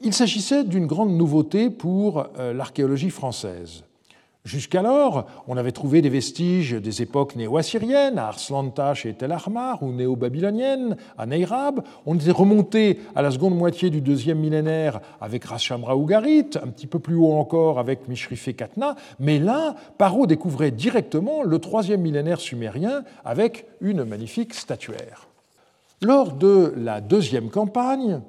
[0.01, 3.85] Il s'agissait d'une grande nouveauté pour l'archéologie française.
[4.45, 9.93] Jusqu'alors, on avait trouvé des vestiges des époques néo-assyriennes, à Arslantash et Tel Armar, ou
[9.93, 11.83] néo-babyloniennes, à Neyrab.
[12.07, 16.87] On était remonté à la seconde moitié du deuxième millénaire avec Rashamra Ougarit, un petit
[16.87, 18.97] peu plus haut encore avec Mishrifé Katna.
[19.19, 25.29] Mais là, Paro découvrait directement le troisième millénaire sumérien avec une magnifique statuaire.
[26.01, 28.23] Lors de la deuxième campagne,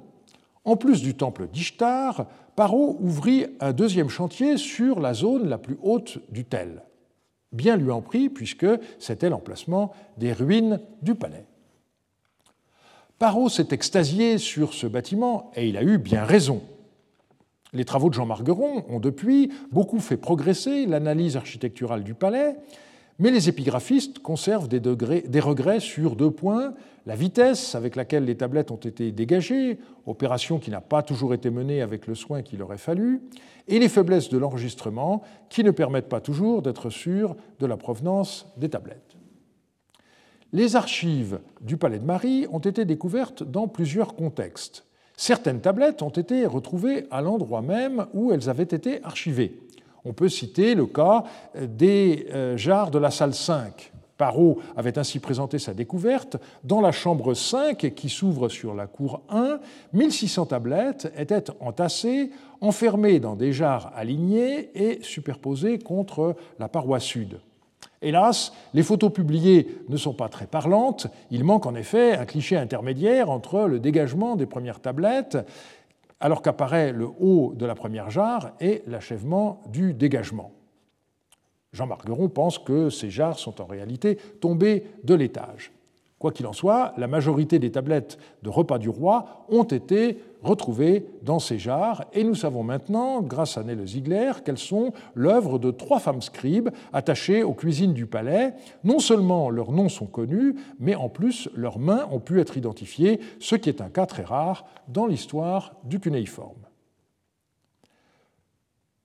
[0.66, 5.78] en plus du temple d'Ishtar, Parot ouvrit un deuxième chantier sur la zone la plus
[5.82, 6.84] haute du Tel.
[7.52, 8.68] Bien lui en prit, puisque
[9.00, 11.46] c'était l'emplacement des ruines du palais.
[13.20, 16.62] Parot s'est extasié sur ce bâtiment, et il a eu bien raison.
[17.74, 22.56] Les travaux de Jean Margueron ont depuis beaucoup fait progresser l'analyse architecturale du palais,
[23.20, 26.74] mais les épigraphistes conservent des, regrets sur deux points.
[27.06, 31.50] La vitesse avec laquelle les tablettes ont été dégagées, opération qui n'a pas toujours été
[31.50, 33.22] menée avec le soin qu'il aurait fallu,
[33.68, 38.48] et les faiblesses de l'enregistrement qui ne permettent pas toujours d'être sûr de la provenance
[38.58, 39.18] des tablettes.
[40.54, 44.86] Les archives du Palais de Marie ont été découvertes dans plusieurs contextes.
[45.16, 49.62] Certaines tablettes ont été retrouvées à l'endroit même où elles avaient été archivées.
[50.06, 51.24] On peut citer le cas
[51.60, 53.92] des euh, jarres de la salle 5.
[54.22, 56.38] Parot avait ainsi présenté sa découverte.
[56.64, 59.60] Dans la chambre 5, qui s'ouvre sur la cour 1,
[59.94, 62.30] 1600 tablettes étaient entassées,
[62.62, 67.40] enfermées dans des jarres alignées et superposées contre la paroi sud.
[68.04, 71.08] Hélas, les photos publiées ne sont pas très parlantes.
[71.30, 75.38] Il manque en effet un cliché intermédiaire entre le dégagement des premières tablettes,
[76.22, 80.52] alors qu'apparaît le haut de la première jarre, et l'achèvement du dégagement.
[81.74, 85.72] Jean Margueron pense que ces jarres sont en réalité tombées de l'étage.
[86.20, 91.06] Quoi qu'il en soit, la majorité des tablettes de repas du roi ont été retrouvées
[91.22, 95.72] dans ces jarres, et nous savons maintenant, grâce à Nelle Ziegler, qu'elles sont l'œuvre de
[95.72, 98.54] trois femmes scribes attachées aux cuisines du palais.
[98.84, 103.20] Non seulement leurs noms sont connus, mais en plus leurs mains ont pu être identifiées,
[103.40, 106.66] ce qui est un cas très rare dans l'histoire du cunéiforme.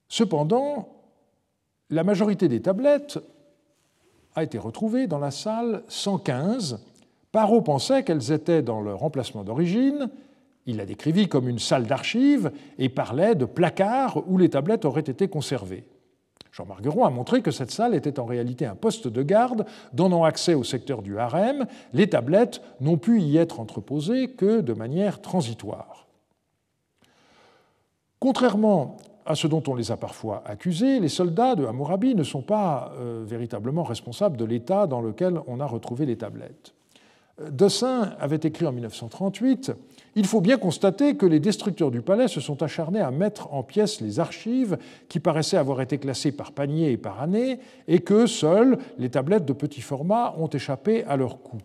[0.09, 0.89] Cependant,
[1.91, 3.19] la majorité des tablettes
[4.35, 6.81] a été retrouvée dans la salle 115
[7.37, 10.09] Parot pensait qu'elles étaient dans leur emplacement d'origine.
[10.67, 15.01] Il la décrivit comme une salle d'archives et parlait de placards où les tablettes auraient
[15.01, 15.85] été conservées.
[16.51, 20.25] Jean Margueron a montré que cette salle était en réalité un poste de garde donnant
[20.25, 21.67] accès au secteur du harem.
[21.93, 26.07] Les tablettes n'ont pu y être entreposées que de manière transitoire.
[28.19, 32.43] Contrairement à ce dont on les a parfois accusés, les soldats de Hammurabi ne sont
[32.43, 36.75] pas euh, véritablement responsables de l'état dans lequel on a retrouvé les tablettes.
[37.51, 39.73] Dessin avait écrit en 1938
[40.15, 43.63] Il faut bien constater que les destructeurs du palais se sont acharnés à mettre en
[43.63, 44.79] pièces les archives
[45.11, 49.45] qui paraissaient avoir été classées par panier et par année, et que seules les tablettes
[49.45, 51.59] de petit format ont échappé à leur coup.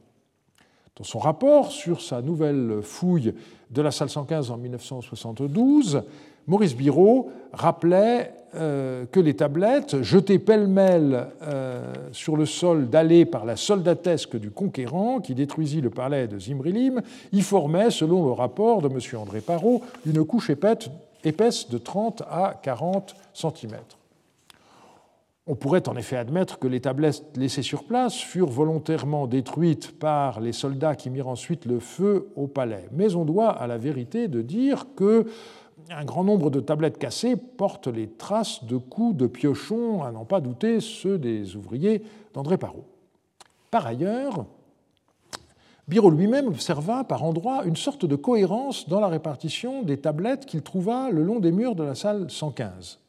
[0.97, 3.33] Dans son rapport sur sa nouvelle fouille
[3.69, 6.03] de la salle 115 en 1972,
[6.47, 13.45] Maurice Biraud rappelait euh, que les tablettes, jetées pêle-mêle euh, sur le sol dallé par
[13.45, 17.01] la soldatesque du conquérant qui détruisit le palais de Zimrilim,
[17.31, 18.99] y formaient, selon le rapport de M.
[19.21, 23.77] André Parot, une couche épaisse de 30 à 40 cm.
[25.47, 30.39] On pourrait en effet admettre que les tablettes laissées sur place furent volontairement détruites par
[30.39, 32.87] les soldats qui mirent ensuite le feu au palais.
[32.91, 35.25] Mais on doit à la vérité de dire que
[35.89, 40.25] un grand nombre de tablettes cassées portent les traces de coups de piochons, à n'en
[40.25, 42.85] pas douter ceux des ouvriers d'André Parot.
[43.69, 44.45] Par ailleurs,
[45.87, 50.61] Biro lui-même observa par endroits une sorte de cohérence dans la répartition des tablettes qu'il
[50.61, 53.00] trouva le long des murs de la salle 115.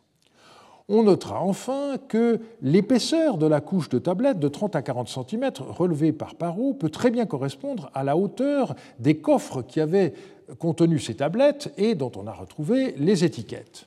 [0.89, 5.51] On notera enfin que l'épaisseur de la couche de tablettes de 30 à 40 cm
[5.61, 10.13] relevée par Parot peut très bien correspondre à la hauteur des coffres qui avaient
[10.59, 13.87] contenu ces tablettes et dont on a retrouvé les étiquettes.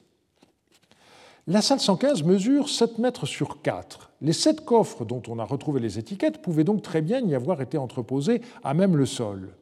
[1.47, 4.11] La salle 115 mesure 7 mètres sur 4.
[4.21, 7.61] Les sept coffres dont on a retrouvé les étiquettes pouvaient donc très bien y avoir
[7.61, 9.53] été entreposés à même le sol.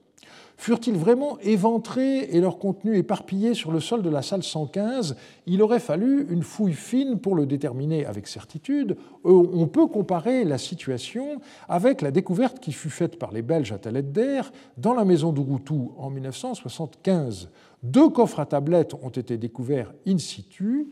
[0.57, 5.61] Furent-ils vraiment éventrés et leur contenu éparpillé sur le sol de la salle 115 Il
[5.61, 8.95] aurait fallu une fouille fine pour le déterminer avec certitude.
[9.25, 13.71] Euh, on peut comparer la situation avec la découverte qui fut faite par les Belges
[13.71, 14.41] à Taletder
[14.77, 17.49] dans la maison d'Urutu en 1975.
[17.81, 20.87] Deux coffres à tablettes ont été découverts in situ,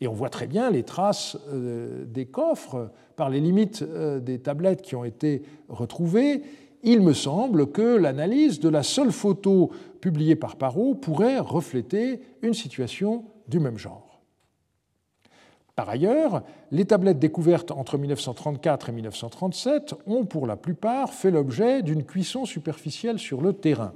[0.00, 4.38] et on voit très bien les traces euh, des coffres par les limites euh, des
[4.38, 6.42] tablettes qui ont été retrouvées
[6.84, 9.70] il me semble que l'analyse de la seule photo
[10.00, 14.20] publiée par Parot pourrait refléter une situation du même genre.
[15.76, 21.82] Par ailleurs, les tablettes découvertes entre 1934 et 1937 ont pour la plupart fait l'objet
[21.82, 23.92] d'une cuisson superficielle sur le terrain.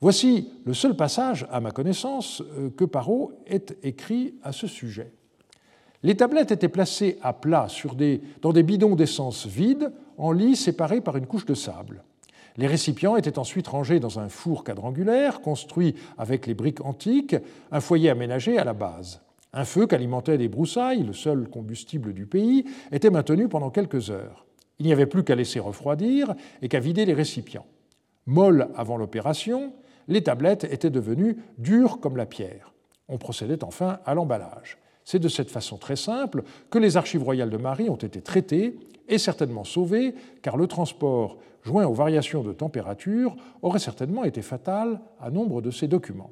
[0.00, 5.12] Voici le seul passage, à ma connaissance, euh, que Parot ait écrit à ce sujet.
[6.02, 10.56] Les tablettes étaient placées à plat sur des, dans des bidons d'essence vides, en lit
[10.56, 12.02] séparés par une couche de sable.
[12.56, 17.36] Les récipients étaient ensuite rangés dans un four quadrangulaire construit avec les briques antiques,
[17.70, 19.20] un foyer aménagé à la base.
[19.54, 24.44] Un feu qu'alimentaient des broussailles, le seul combustible du pays, était maintenu pendant quelques heures.
[24.78, 27.66] Il n'y avait plus qu'à laisser refroidir et qu'à vider les récipients.
[28.26, 29.72] Molles avant l'opération,
[30.08, 32.72] les tablettes étaient devenues dures comme la pierre.
[33.08, 34.78] On procédait enfin à l'emballage.
[35.04, 38.78] C'est de cette façon très simple que les archives royales de Marie ont été traitées
[39.08, 45.00] et certainement sauvées, car le transport, joint aux variations de température, aurait certainement été fatal
[45.20, 46.30] à nombre de ces documents.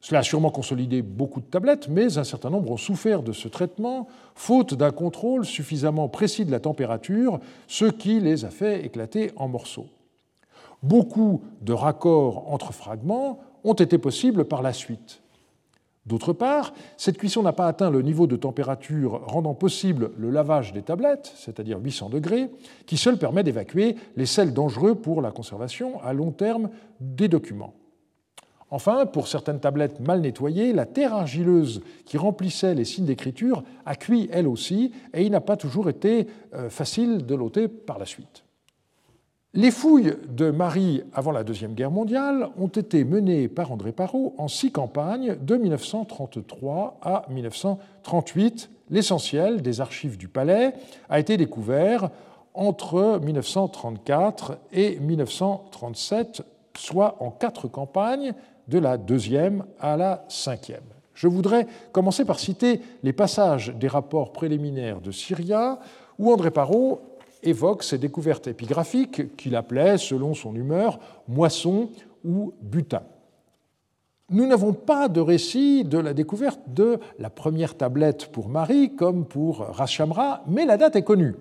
[0.00, 3.48] Cela a sûrement consolidé beaucoup de tablettes, mais un certain nombre ont souffert de ce
[3.48, 9.32] traitement, faute d'un contrôle suffisamment précis de la température, ce qui les a fait éclater
[9.36, 9.88] en morceaux.
[10.82, 15.22] Beaucoup de raccords entre fragments ont été possibles par la suite.
[16.06, 20.72] D'autre part, cette cuisson n'a pas atteint le niveau de température rendant possible le lavage
[20.72, 22.48] des tablettes, c'est-à-dire 800 degrés,
[22.86, 27.74] qui seul permet d'évacuer les sels dangereux pour la conservation à long terme des documents.
[28.70, 33.94] Enfin, pour certaines tablettes mal nettoyées, la terre argileuse qui remplissait les signes d'écriture a
[33.94, 38.06] cuit elle aussi, et il n'a pas toujours été euh, facile de l'ôter par la
[38.06, 38.44] suite.
[39.56, 44.34] Les fouilles de Marie avant la Deuxième Guerre mondiale ont été menées par André Parot
[44.36, 48.68] en six campagnes de 1933 à 1938.
[48.90, 50.74] L'essentiel des archives du palais
[51.08, 52.10] a été découvert
[52.52, 56.42] entre 1934 et 1937,
[56.76, 58.34] soit en quatre campagnes,
[58.68, 60.84] de la deuxième à la cinquième.
[61.14, 65.78] Je voudrais commencer par citer les passages des rapports préliminaires de Syria,
[66.18, 67.00] où André Parot
[67.42, 71.90] évoque ses découvertes épigraphiques qu'il appelait, selon son humeur, moisson
[72.24, 73.02] ou butin.
[74.28, 79.24] Nous n'avons pas de récit de la découverte de la première tablette pour Marie comme
[79.24, 81.34] pour Rashamra, mais la date est connue.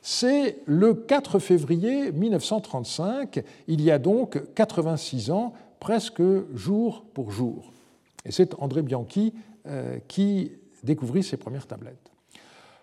[0.00, 6.22] C'est le 4 février 1935, il y a donc 86 ans, presque
[6.54, 7.72] jour pour jour.
[8.24, 9.34] Et c'est André Bianchi
[9.66, 12.09] euh, qui découvrit ces premières tablettes.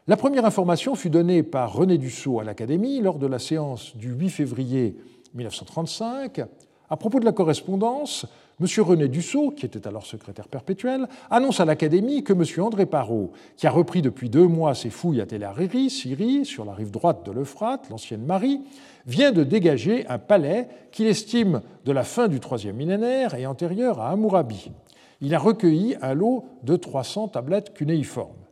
[0.09, 4.13] La première information fut donnée par René Dussault à l'Académie lors de la séance du
[4.13, 4.95] 8 février
[5.33, 6.43] 1935.
[6.89, 8.25] À propos de la correspondance,
[8.61, 8.67] M.
[8.85, 12.45] René Dussault, qui était alors secrétaire perpétuel, annonce à l'Académie que M.
[12.63, 15.45] André Parot, qui a repris depuis deux mois ses fouilles à Tel
[15.89, 18.61] Syrie, sur la rive droite de l'Euphrate, l'ancienne Marie,
[19.07, 23.99] vient de dégager un palais qu'il estime de la fin du troisième millénaire et antérieur
[23.99, 24.71] à Hammurabi.
[25.19, 28.46] Il a recueilli un lot de 300 tablettes cunéiformes.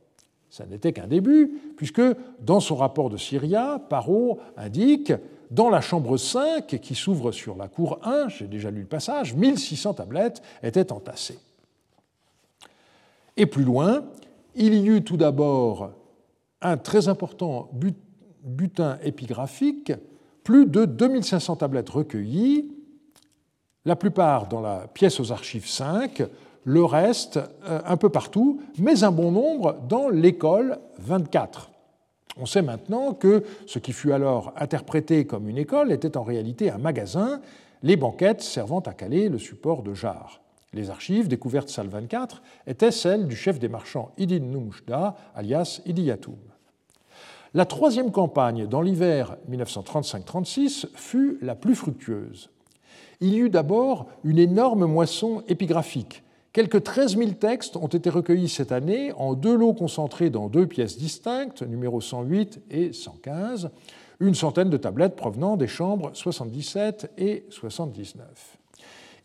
[0.56, 2.02] Ça n'était qu'un début, puisque
[2.39, 5.12] dans son rapport de Syria, Parot indique
[5.52, 9.36] dans la chambre 5, qui s'ouvre sur la cour 1, j'ai déjà lu le passage,
[9.36, 11.39] 1600 tablettes étaient entassées.
[13.36, 14.06] Et plus loin,
[14.56, 15.91] il y eut tout d'abord
[16.62, 17.70] un très important
[18.41, 19.91] butin épigraphique
[20.46, 22.72] plus de 2500 tablettes recueillies,
[23.84, 26.24] la plupart dans la pièce aux archives 5,
[26.65, 31.71] le reste euh, un peu partout, mais un bon nombre dans l'école 24.
[32.38, 36.69] On sait maintenant que ce qui fut alors interprété comme une école était en réalité
[36.69, 37.39] un magasin,
[37.82, 40.41] les banquettes servant à caler le support de jarre.
[40.73, 46.36] Les archives découvertes salle 24 étaient celles du chef des marchands Idin Numshda, alias Idiyatoum.
[47.54, 52.49] La troisième campagne, dans l'hiver 1935-36, fut la plus fructueuse.
[53.21, 56.25] Il y eut d'abord une énorme moisson épigraphique.
[56.56, 60.65] Quelques 13 000 textes ont été recueillis cette année en deux lots concentrés dans deux
[60.65, 63.72] pièces distinctes, numéros 108 et 115,
[64.22, 68.58] une centaine de tablettes provenant des chambres 77 et 79.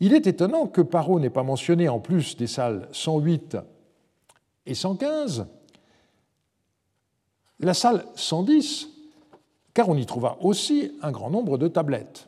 [0.01, 3.55] Il est étonnant que Parot n'ait pas mentionné, en plus des salles 108
[4.65, 5.47] et 115,
[7.61, 8.89] la salle 110,
[9.73, 12.27] car on y trouva aussi un grand nombre de tablettes.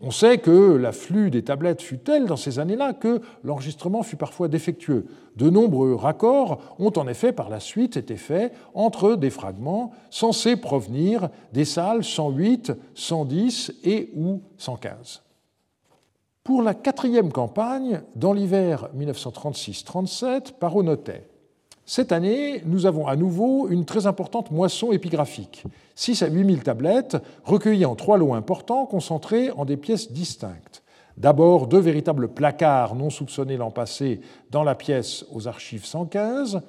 [0.00, 4.48] On sait que l'afflux des tablettes fut tel dans ces années-là que l'enregistrement fut parfois
[4.48, 5.06] défectueux.
[5.36, 10.56] De nombreux raccords ont en effet par la suite été faits entre des fragments censés
[10.56, 15.22] provenir des salles 108, 110 et ou 115.
[16.44, 21.26] Pour la quatrième campagne, dans l'hiver 1936-37, Parot notait
[21.88, 25.62] cette année, nous avons à nouveau une très importante moisson épigraphique.
[25.94, 30.82] 6 à 8 000 tablettes recueillies en trois lots importants concentrés en des pièces distinctes.
[31.16, 34.20] D'abord, deux véritables placards non soupçonnés l'an passé
[34.50, 36.60] dans la pièce aux archives 115,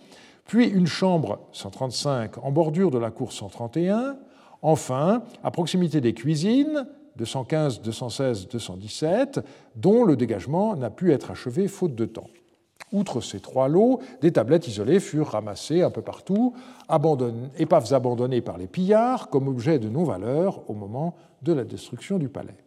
[0.46, 4.18] puis une chambre 135 en bordure de la cour 131,
[4.62, 9.40] enfin, à proximité des cuisines, 215, 216, 217,
[9.76, 12.30] dont le dégagement n'a pu être achevé faute de temps.
[12.94, 16.54] Outre ces trois lots, des tablettes isolées furent ramassées un peu partout,
[17.58, 22.30] épaves abandonnées par les pillards comme objets de non-valeur au moment de la destruction du
[22.30, 22.58] palais.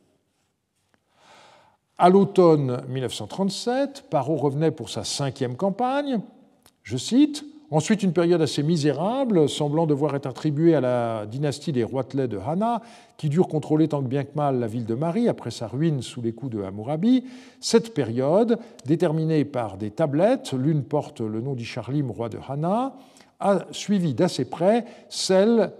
[1.96, 6.20] À l'automne 1937, Parot revenait pour sa cinquième campagne.
[6.82, 11.84] Je cite Ensuite, une période assez misérable, semblant devoir être attribuée à la dynastie des
[11.84, 12.82] Roitelets de Hana,
[13.16, 16.02] qui dure contrôler tant que bien que mal la ville de Marie après sa ruine
[16.02, 17.26] sous les coups de Hammurabi.
[17.60, 22.94] Cette période, déterminée par des tablettes, l'une porte le nom d'Isharlim, roi de Hana,
[23.38, 25.72] a suivi d'assez près celle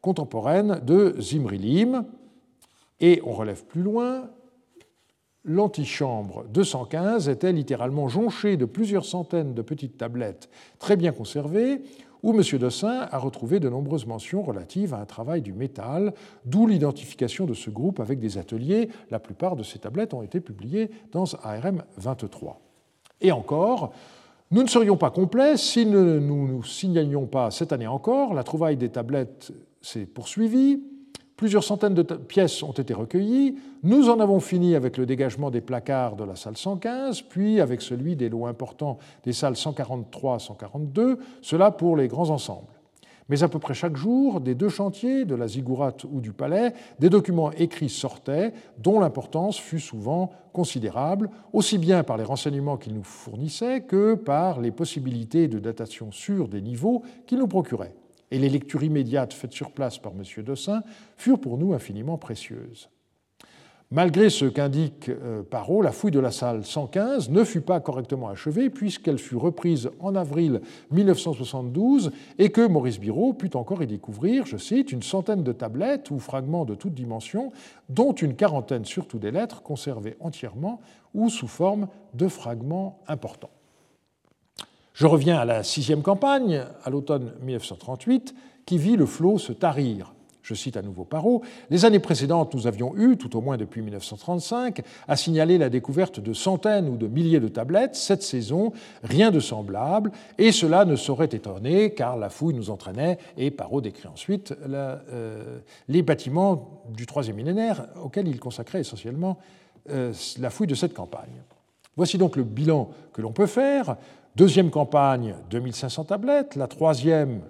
[0.00, 2.04] contemporaine de Zimrilim.
[3.00, 4.30] Et on relève plus loin,
[5.44, 11.82] L'antichambre 215 était littéralement jonchée de plusieurs centaines de petites tablettes très bien conservées,
[12.22, 12.58] où M.
[12.60, 16.14] Dossin a retrouvé de nombreuses mentions relatives à un travail du métal,
[16.44, 18.88] d'où l'identification de ce groupe avec des ateliers.
[19.10, 22.60] La plupart de ces tablettes ont été publiées dans ARM 23.
[23.20, 23.92] Et encore,
[24.52, 28.34] nous ne serions pas complets si nous ne nous signalions pas cette année encore.
[28.34, 30.80] La trouvaille des tablettes s'est poursuivie,
[31.42, 33.56] Plusieurs centaines de pièces ont été recueillies.
[33.82, 37.82] Nous en avons fini avec le dégagement des placards de la salle 115, puis avec
[37.82, 42.68] celui des lots importants des salles 143-142, cela pour les grands ensembles.
[43.28, 46.74] Mais à peu près chaque jour, des deux chantiers, de la ziggourate ou du palais,
[47.00, 52.94] des documents écrits sortaient, dont l'importance fut souvent considérable, aussi bien par les renseignements qu'ils
[52.94, 57.96] nous fournissaient que par les possibilités de datation sûre des niveaux qu'ils nous procuraient
[58.32, 60.44] et les lectures immédiates faites sur place par M.
[60.44, 60.82] Dossin
[61.16, 62.88] furent pour nous infiniment précieuses.
[63.94, 68.30] Malgré ce qu'indique euh, Parot, la fouille de la salle 115 ne fut pas correctement
[68.30, 70.62] achevée puisqu'elle fut reprise en avril
[70.92, 76.10] 1972 et que Maurice Biraud put encore y découvrir, je cite, une centaine de tablettes
[76.10, 77.52] ou fragments de toutes dimensions,
[77.90, 80.80] dont une quarantaine surtout des lettres conservées entièrement
[81.12, 83.50] ou sous forme de fragments importants.
[85.02, 90.14] Je reviens à la sixième campagne, à l'automne 1938, qui vit le flot se tarir.
[90.42, 91.42] Je cite à nouveau Parot.
[91.70, 96.20] Les années précédentes, nous avions eu, tout au moins depuis 1935, à signaler la découverte
[96.20, 97.96] de centaines ou de milliers de tablettes.
[97.96, 98.72] Cette saison,
[99.02, 103.80] rien de semblable, et cela ne saurait étonner, car la fouille nous entraînait, et Parot
[103.80, 109.36] décrit ensuite euh, les bâtiments du troisième millénaire auxquels il consacrait essentiellement
[109.90, 111.42] euh, la fouille de cette campagne.
[111.96, 113.96] Voici donc le bilan que l'on peut faire.
[114.34, 116.56] Deuxième campagne, 2500 tablettes.
[116.56, 117.42] La troisième,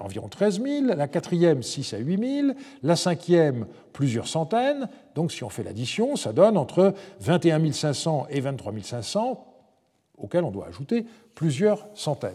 [0.00, 0.86] environ 13 000.
[0.96, 2.58] La quatrième, 6 à 8 000.
[2.82, 4.88] La cinquième, plusieurs centaines.
[5.14, 9.46] Donc si on fait l'addition, ça donne entre 21 500 et 23 500,
[10.18, 11.06] auxquels on doit ajouter
[11.36, 12.34] plusieurs centaines.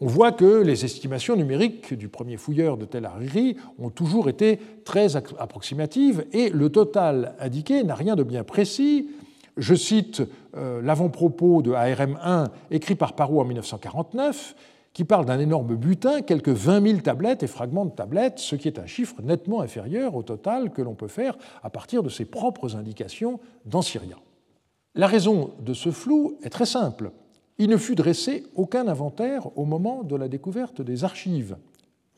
[0.00, 4.58] On voit que les estimations numériques du premier fouilleur de Tel Hariri ont toujours été
[4.84, 9.08] très approximatives et le total indiqué n'a rien de bien précis
[9.56, 10.22] je cite
[10.56, 14.54] euh, l'avant-propos de ARM1 écrit par Parot en 1949,
[14.92, 18.68] qui parle d'un énorme butin, quelques 20 000 tablettes et fragments de tablettes, ce qui
[18.68, 22.24] est un chiffre nettement inférieur au total que l'on peut faire à partir de ses
[22.24, 24.16] propres indications dans Syria.
[24.94, 27.10] La raison de ce flou est très simple.
[27.58, 31.56] Il ne fut dressé aucun inventaire au moment de la découverte des archives.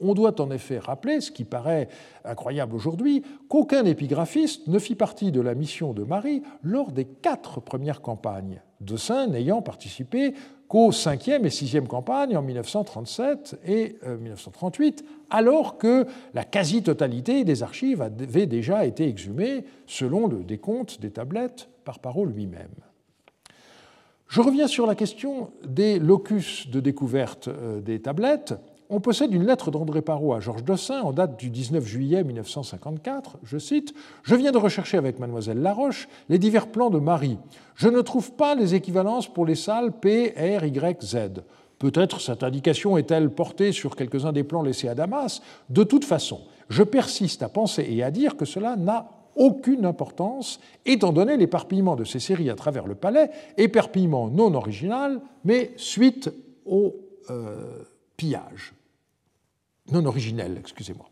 [0.01, 1.89] On doit en effet rappeler, ce qui paraît
[2.25, 7.61] incroyable aujourd'hui, qu'aucun épigraphiste ne fit partie de la mission de Marie lors des quatre
[7.61, 10.35] premières campagnes, de Saint n'ayant participé
[10.69, 17.63] qu'aux cinquième et sixième campagnes en 1937 et 1938, euh, alors que la quasi-totalité des
[17.63, 22.69] archives avait déjà été exhumée selon le décompte des tablettes par Parole lui-même.
[24.29, 28.55] Je reviens sur la question des locus de découverte euh, des tablettes
[28.91, 33.39] on possède une lettre d'André Parot à Georges Dossin en date du 19 juillet 1954.
[33.43, 37.39] Je cite Je viens de rechercher avec mademoiselle Laroche les divers plans de Marie.
[37.75, 41.17] Je ne trouve pas les équivalences pour les salles P, R, Y, Z.
[41.79, 45.43] Peut-être cette indication est-elle portée sur quelques-uns des plans laissés à Damas.
[45.69, 50.59] De toute façon, je persiste à penser et à dire que cela n'a aucune importance,
[50.85, 56.33] étant donné l'éparpillement de ces séries à travers le palais, éparpillement non original, mais suite
[56.67, 56.97] au
[57.31, 57.85] euh,
[58.17, 58.75] pillage
[59.93, 61.07] non originel, excusez-moi.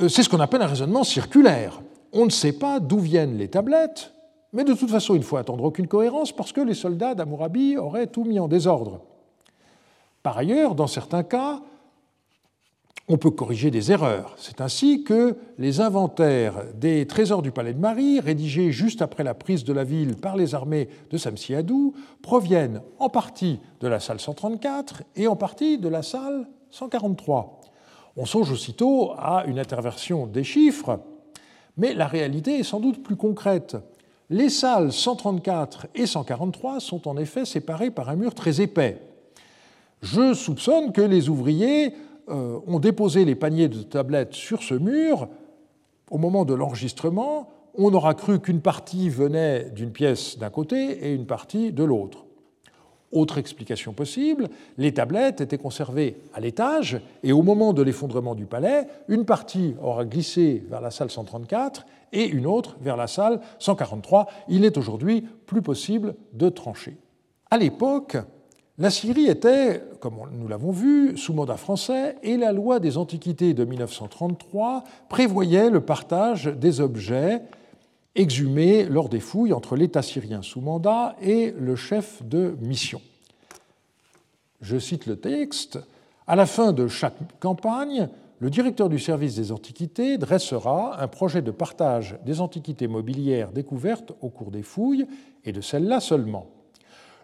[0.00, 1.80] Euh, c'est ce qu'on appelle un raisonnement circulaire.
[2.12, 4.12] On ne sait pas d'où viennent les tablettes,
[4.52, 7.76] mais de toute façon, il ne faut attendre aucune cohérence parce que les soldats d'Amourabi
[7.76, 9.00] auraient tout mis en désordre.
[10.22, 11.60] Par ailleurs, dans certains cas,
[13.08, 14.34] on peut corriger des erreurs.
[14.36, 19.34] C'est ainsi que les inventaires des trésors du palais de Marie, rédigés juste après la
[19.34, 24.18] prise de la ville par les armées de Samsiadou, proviennent en partie de la salle
[24.18, 27.55] 134 et en partie de la salle 143.
[28.16, 31.00] On songe aussitôt à une interversion des chiffres,
[31.76, 33.76] mais la réalité est sans doute plus concrète.
[34.30, 39.02] Les salles 134 et 143 sont en effet séparées par un mur très épais.
[40.00, 41.94] Je soupçonne que les ouvriers
[42.28, 45.28] euh, ont déposé les paniers de tablettes sur ce mur
[46.10, 47.50] au moment de l'enregistrement.
[47.74, 52.25] On aura cru qu'une partie venait d'une pièce d'un côté et une partie de l'autre.
[53.12, 54.48] Autre explication possible,
[54.78, 59.74] les tablettes étaient conservées à l'étage et au moment de l'effondrement du palais, une partie
[59.80, 64.26] aura glissé vers la salle 134 et une autre vers la salle 143.
[64.48, 66.96] Il n'est aujourd'hui plus possible de trancher.
[67.50, 68.16] À l'époque,
[68.78, 73.54] la Syrie était, comme nous l'avons vu, sous mandat français et la loi des Antiquités
[73.54, 77.40] de 1933 prévoyait le partage des objets
[78.16, 83.00] exhumés lors des fouilles entre l'État syrien sous mandat et le chef de mission.
[84.60, 85.78] Je cite le texte.
[86.26, 88.08] À la fin de chaque campagne,
[88.38, 94.12] le directeur du service des antiquités dressera un projet de partage des antiquités mobilières découvertes
[94.20, 95.06] au cours des fouilles
[95.44, 96.46] et de celles-là seulement.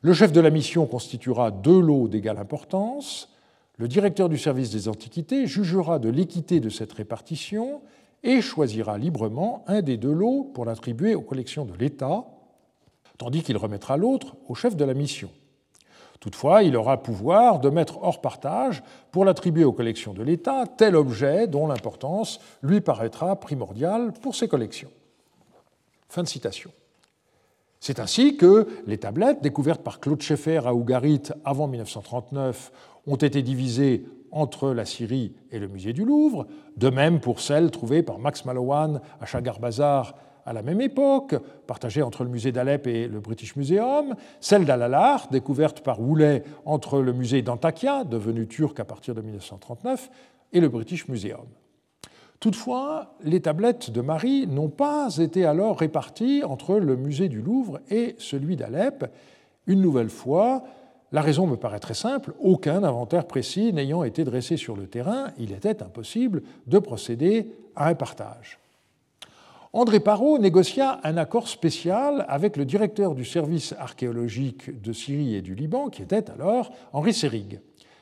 [0.03, 3.29] Le chef de la mission constituera deux lots d'égale importance.
[3.77, 7.83] Le directeur du service des antiquités jugera de l'équité de cette répartition
[8.23, 12.25] et choisira librement un des deux lots pour l'attribuer aux collections de l'État,
[13.19, 15.31] tandis qu'il remettra l'autre au chef de la mission.
[16.21, 20.95] Toutefois, il aura pouvoir de mettre hors partage, pour l'attribuer aux collections de l'État, tel
[20.95, 24.91] objet dont l'importance lui paraîtra primordiale pour ses collections.
[26.09, 26.71] Fin de citation.
[27.81, 32.71] C'est ainsi que les tablettes découvertes par Claude Schaeffer à Ougarit avant 1939
[33.09, 37.71] ont été divisées entre la Syrie et le musée du Louvre, de même pour celles
[37.71, 40.15] trouvées par Max Mallowan à Chagar Bazar
[40.45, 45.29] à la même époque, partagée entre le musée d'Alep et le British Museum, celle d'Alalar,
[45.31, 50.11] découverte par Woolley entre le musée d'Antakya, devenu turc à partir de 1939,
[50.53, 51.47] et le British Museum.
[52.41, 57.79] Toutefois, les tablettes de Marie n'ont pas été alors réparties entre le musée du Louvre
[57.89, 59.05] et celui d'Alep.
[59.69, 60.65] Une nouvelle fois,
[61.13, 65.29] la raison me paraît très simple, aucun inventaire précis n'ayant été dressé sur le terrain,
[65.39, 68.59] il était impossible de procéder à un partage.
[69.75, 75.43] André Parot négocia un accord spécial avec le directeur du service archéologique de Syrie et
[75.43, 77.61] du Liban, qui était alors Henri Sérig.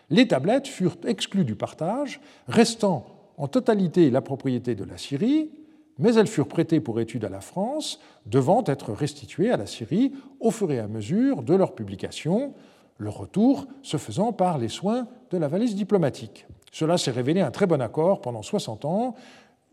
[0.08, 3.06] Les tablettes furent exclues du partage, restant
[3.36, 5.50] en totalité la propriété de la Syrie,
[5.98, 10.12] mais elles furent prêtées pour étude à la France, devant être restituées à la Syrie
[10.40, 12.54] au fur et à mesure de leur publication,
[13.01, 16.46] le retour se faisant par les soins de la valise diplomatique.
[16.70, 19.14] Cela s'est révélé un très bon accord pendant 60 ans,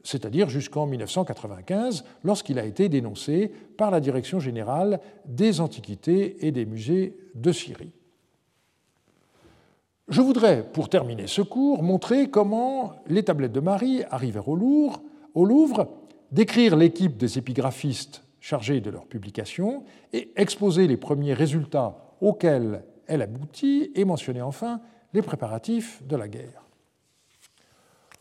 [0.02, 6.66] c'est-à-dire jusqu'en 1995, lorsqu'il a été dénoncé par la Direction générale des antiquités et des
[6.66, 7.92] musées de Syrie.
[10.08, 15.02] Je voudrais, pour terminer ce cours, montrer comment les tablettes de Marie arrivèrent au Louvre,
[15.34, 15.90] au Louvre
[16.32, 23.22] décrire l'équipe des épigraphistes chargés de leur publication et exposer les premiers résultats auxquels elle
[23.22, 24.82] aboutit et mentionner enfin
[25.14, 26.64] les préparatifs de la guerre.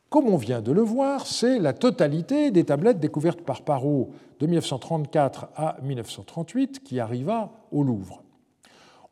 [0.09, 4.47] Comme on vient de le voir, c'est la totalité des tablettes découvertes par Parot de
[4.47, 8.23] 1934 à 1938 qui arriva au Louvre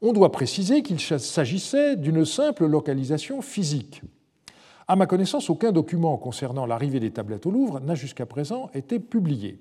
[0.06, 4.02] on doit préciser qu'il s'agissait d'une simple localisation physique.
[4.86, 8.98] À ma connaissance, aucun document concernant l'arrivée des tablettes au Louvre n'a jusqu'à présent été
[8.98, 9.58] publié.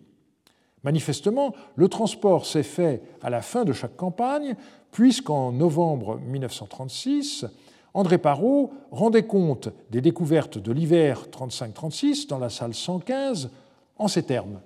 [0.83, 4.55] Manifestement, le transport s'est fait à la fin de chaque campagne,
[4.91, 7.45] puisqu'en novembre 1936,
[7.93, 13.51] André Parot rendait compte des découvertes de l'hiver 35-36 dans la salle 115
[13.97, 14.59] en ces termes.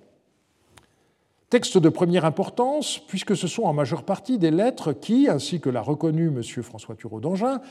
[1.49, 5.69] Texte de première importance, puisque ce sont en majeure partie des lettres qui, ainsi que
[5.69, 6.43] l'a reconnu M.
[6.63, 7.61] François Thureau d'Angin,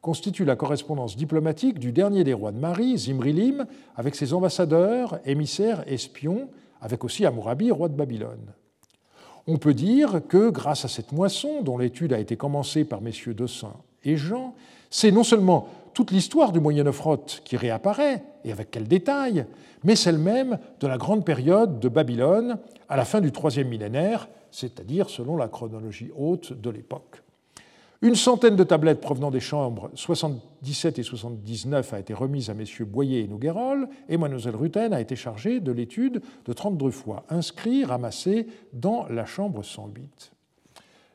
[0.00, 5.84] constituent la correspondance diplomatique du dernier des rois de Marie, Zimrilim, avec ses ambassadeurs, émissaires,
[5.86, 6.48] espions,
[6.80, 8.52] avec aussi Amourabi, roi de Babylone.
[9.46, 13.34] On peut dire que, grâce à cette moisson, dont l'étude a été commencée par messieurs
[13.34, 13.74] Dossin
[14.04, 14.54] et Jean,
[14.90, 19.46] c'est non seulement toute l'histoire du Moyen Euphrate qui réapparaît, et avec quel détail,
[19.82, 22.58] mais celle même de la grande période de Babylone
[22.88, 27.22] à la fin du troisième millénaire, c'est-à-dire selon la chronologie haute de l'époque.
[28.02, 32.86] Une centaine de tablettes provenant des chambres 77 et 79 a été remise à messieurs
[32.86, 37.84] Boyer et Nouguerol, et Mlle Rutten a été chargée de l'étude de 32 fois inscrits,
[37.84, 40.32] ramassés dans la chambre 108.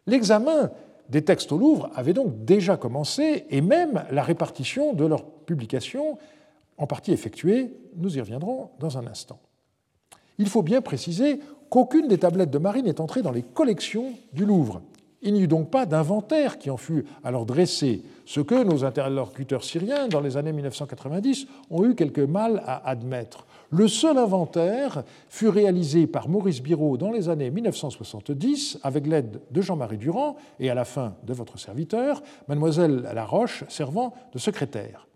[0.05, 0.69] L'examen
[1.09, 6.19] des textes au Louvre avait donc déjà commencé, et même la répartition de leurs publications
[6.77, 9.39] en partie effectuée, nous y reviendrons dans un instant.
[10.37, 14.45] Il faut bien préciser qu'aucune des tablettes de Marie n'est entrée dans les collections du
[14.45, 14.83] Louvre.
[15.25, 19.63] Il n'y eut donc pas d'inventaire qui en fut alors dressé, ce que nos interlocuteurs
[19.63, 23.47] syriens, dans les années 1990, ont eu quelque mal à admettre.
[23.71, 29.61] Le seul inventaire fut réalisé par Maurice Biraud dans les années 1970 avec l'aide de
[29.61, 35.07] Jean-Marie Durand et à la fin de votre serviteur, mademoiselle Laroche servant de secrétaire.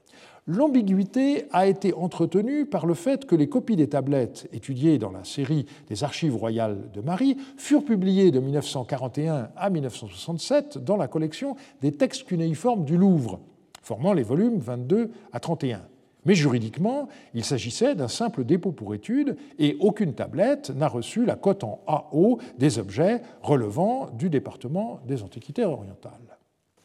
[0.52, 5.24] L'ambiguïté a été entretenue par le fait que les copies des tablettes étudiées dans la
[5.24, 11.56] série des Archives royales de Marie furent publiées de 1941 à 1967 dans la collection
[11.82, 13.40] des textes cunéiformes du Louvre,
[13.84, 15.84] formant les volumes 22 à 31.
[16.26, 21.36] Mais juridiquement, il s'agissait d'un simple dépôt pour étude et aucune tablette n'a reçu la
[21.36, 26.39] cote en AO des objets relevant du département des Antiquités orientales.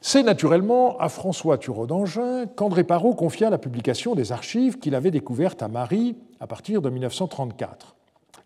[0.06, 5.10] C'est naturellement à François Thureau d'Angin qu'André Parot confia la publication des archives qu'il avait
[5.10, 7.96] découvertes à Marie à partir de 1934.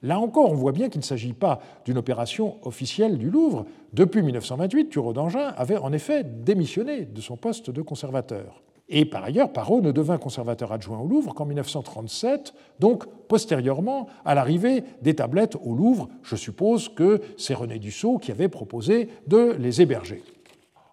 [0.04, 3.66] Là encore, on voit bien qu'il ne s'agit pas d'une opération officielle du Louvre.
[3.92, 8.62] Depuis 1928, Thureau d'Angin avait en effet démissionné de son poste de conservateur.
[8.88, 14.36] Et par ailleurs, Parot ne devint conservateur adjoint au Louvre qu'en 1937, donc postérieurement à
[14.36, 16.08] l'arrivée des tablettes au Louvre.
[16.22, 20.22] Je suppose que c'est René Dussault qui avait proposé de les héberger.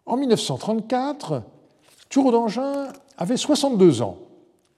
[0.05, 1.41] En 1934,
[2.09, 4.17] Thureau d'Angin avait 62 ans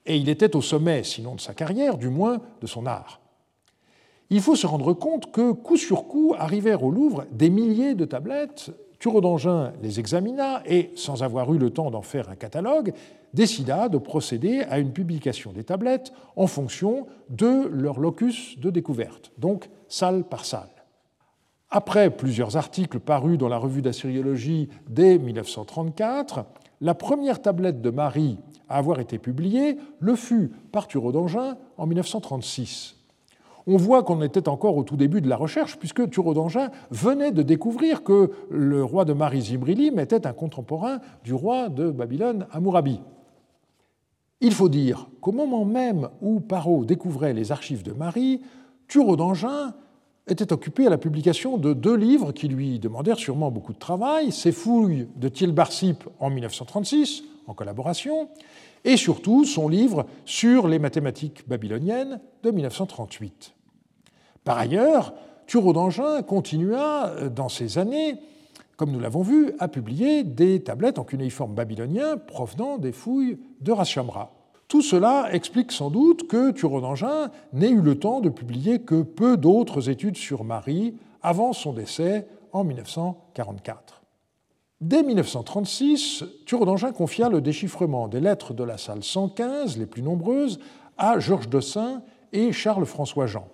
[0.05, 3.19] et il était au sommet, sinon de sa carrière, du moins de son art.
[4.30, 8.05] Il faut se rendre compte que, coup sur coup, arrivèrent au Louvre des milliers de
[8.05, 8.71] tablettes.
[8.99, 12.93] Thureau d'Angin les examina et, sans avoir eu le temps d'en faire un catalogue,
[13.34, 19.32] décida de procéder à une publication des tablettes en fonction de leur locus de découverte,
[19.38, 20.76] donc salle par salle.
[21.70, 26.45] Après plusieurs articles parus dans la revue d'Assyriologie dès 1934,
[26.82, 28.38] la première tablette de Marie
[28.70, 32.97] à avoir été publiée le fut par Thureau d'Angin en 1936
[33.68, 37.32] on voit qu'on était encore au tout début de la recherche, puisque Thureau d'Angin venait
[37.34, 42.47] de découvrir que le roi de Marie Zibrilim était un contemporain du roi de Babylone,
[42.51, 43.01] Amourabi.
[44.39, 48.41] Il faut dire qu'au moment même où Parot découvrait les archives de Marie,
[48.88, 49.74] Thureau d'Angin
[50.28, 54.32] était occupé à la publication de deux livres qui lui demandèrent sûrement beaucoup de travail,
[54.32, 58.30] Ses fouilles de Thiel Barsip en 1936, en collaboration,
[58.84, 63.53] et surtout son livre sur les mathématiques babyloniennes de 1938.
[64.43, 65.13] Par ailleurs,
[65.45, 68.15] Thureau d'Angin continua euh, dans ces années,
[68.75, 73.71] comme nous l'avons vu, à publier des tablettes en cunéiforme babylonien provenant des fouilles de
[73.71, 74.36] Rashamra.
[74.68, 79.01] Tout cela explique sans doute que Thureau d'Angin n'ait eu le temps de publier que
[79.01, 84.01] peu d'autres études sur Marie avant son décès en 1944.
[84.82, 90.01] Dès 1936, Thureau d'Angin confia le déchiffrement des lettres de la salle 115, les plus
[90.01, 90.59] nombreuses,
[90.97, 92.01] à Georges Dossin
[92.34, 93.47] et Charles-François Jean.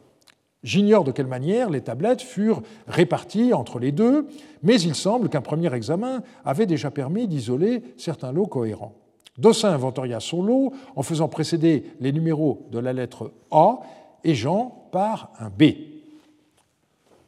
[0.63, 4.27] J'ignore de quelle manière les tablettes furent réparties entre les deux,
[4.63, 8.95] mais il semble qu'un premier examen avait déjà permis d'isoler certains lots cohérents.
[9.37, 13.79] Dossin inventoria son lot en faisant précéder les numéros de la lettre A
[14.23, 15.73] et Jean par un B.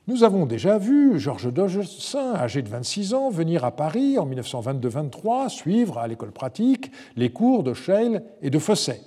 [0.08, 5.50] Nous avons déjà vu Georges Dossin, âgé de 26 ans, venir à Paris en 1922-23
[5.50, 9.02] suivre à l'école pratique les cours de Scheil et de Fosset.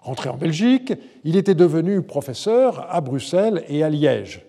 [0.00, 0.92] Rentré en Belgique,
[1.24, 4.46] il était devenu professeur à Bruxelles et à Liège.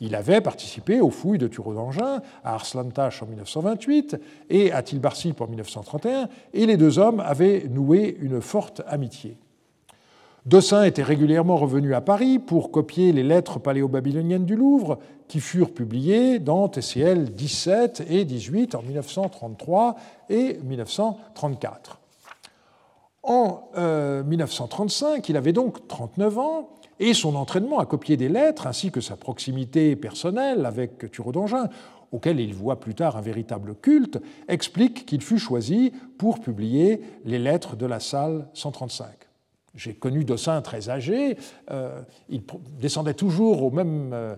[0.00, 4.16] Il avait participé aux fouilles de Thureau d'Angin à Arslantache en 1928
[4.50, 9.36] et à Tilbarsip en 1931, et les deux hommes avaient noué une forte amitié.
[10.46, 15.72] Dossin était régulièrement revenu à Paris pour copier les lettres paléo-babyloniennes du Louvre qui furent
[15.72, 19.96] publiées dans TCL 17 et 18 en 1933
[20.28, 22.00] et 1934.
[23.22, 23.70] En
[24.26, 26.68] 1935, euh, il avait donc 39 ans,
[27.00, 31.68] et son entraînement à copier des lettres, ainsi que sa proximité personnelle avec Thureau d'Angin,
[32.12, 37.38] auquel il voit plus tard un véritable culte, explique qu'il fut choisi pour publier les
[37.38, 39.23] lettres de la salle 135.
[39.74, 41.36] J'ai connu Dossin très âgé.
[41.70, 42.42] Euh, il
[42.80, 44.36] descendait toujours au même euh,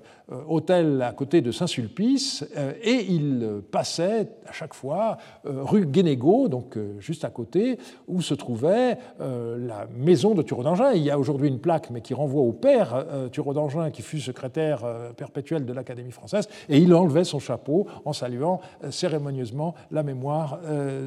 [0.48, 6.78] hôtel à côté de Saint-Sulpice euh, et il passait à chaque fois rue Guénégo, donc
[6.98, 7.78] juste à côté,
[8.08, 10.92] où se trouvait la maison de Thureau d'Angin.
[10.92, 14.20] Il y a aujourd'hui une plaque, mais qui renvoie au père Thureau d'Angin, qui fut
[14.20, 14.84] secrétaire
[15.16, 18.60] perpétuel de l'Académie française, et il enlevait son chapeau en saluant
[18.90, 20.60] cérémonieusement la mémoire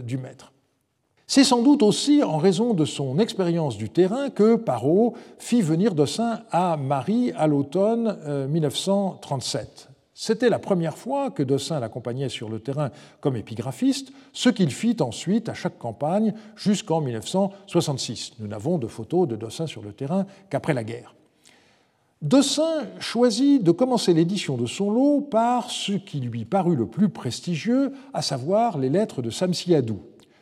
[0.04, 0.52] du maître.
[1.32, 5.94] C'est sans doute aussi en raison de son expérience du terrain que Parot fit venir
[5.94, 8.18] Dossin à Marie à l'automne
[8.50, 9.62] 1937.
[9.62, 12.90] Euh, C'était la première fois que Dossin l'accompagnait sur le terrain
[13.22, 18.32] comme épigraphiste, ce qu'il fit ensuite à chaque campagne jusqu'en 1966.
[18.40, 21.14] Nous n'avons de photos de Dossin sur le terrain qu'après la guerre.
[22.24, 27.10] Dossin choisit de commencer l'édition de son lot par ce qui lui parut le plus
[27.10, 30.00] prestigieux, à savoir les lettres de Samsiadou.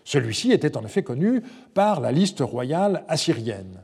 [0.07, 1.43] Celui-ci était en effet connu
[1.73, 3.83] par la liste royale assyrienne.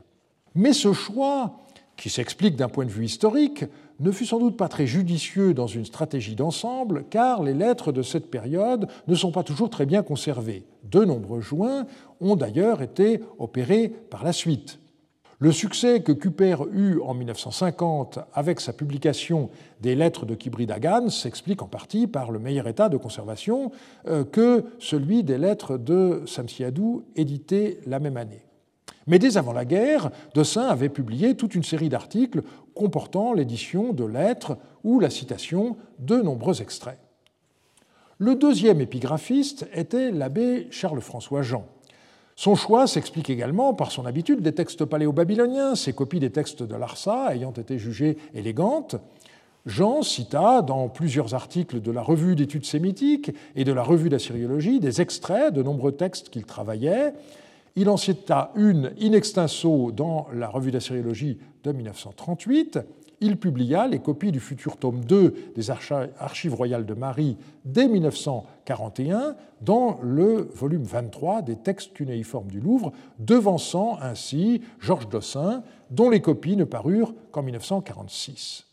[0.54, 1.58] Mais ce choix,
[1.98, 3.66] qui s'explique d'un point de vue historique,
[4.00, 8.00] ne fut sans doute pas très judicieux dans une stratégie d'ensemble, car les lettres de
[8.00, 10.64] cette période ne sont pas toujours très bien conservées.
[10.84, 11.84] De nombreux joints
[12.22, 14.78] ont d'ailleurs été opérés par la suite.
[15.40, 21.08] Le succès que Cuper eut en 1950 avec sa publication des lettres de Kibri Dagan
[21.08, 23.72] s'explique en partie par le meilleur état de conservation
[24.06, 28.44] euh, que celui des lettres de Samsiadou éditées la même année.
[29.06, 32.42] Mais dès avant la guerre, Dossin avait publié toute une série d'articles
[32.74, 36.98] comportant l'édition de lettres ou la citation de nombreux extraits.
[38.18, 41.66] Le deuxième épigraphiste était l'abbé Charles-François Jean,
[42.36, 46.74] son choix s'explique également par son habitude des textes paléo-babyloniens, ses copies des textes de
[46.74, 48.96] Larsa ayant été jugées élégantes.
[49.66, 54.80] Jean cita dans plusieurs articles de la Revue d'études sémitiques et de la Revue d'assyriologie
[54.80, 57.14] des extraits de nombreux textes qu'il travaillait.
[57.76, 62.80] Il en cita une in extenso dans la Revue d'assyriologie de 1938
[63.24, 69.34] il publia les copies du futur tome 2 des Archives royales de Marie dès 1941
[69.62, 76.20] dans le volume 23 des textes cunéiformes du Louvre, devançant ainsi Georges Dossin, dont les
[76.20, 78.66] copies ne parurent qu'en 1946.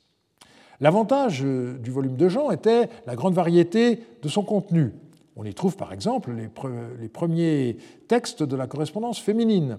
[0.81, 4.91] L'avantage du volume de Jean était la grande variété de son contenu.
[5.37, 7.77] On y trouve par exemple les, premiers
[8.09, 9.77] textes de la correspondance féminine.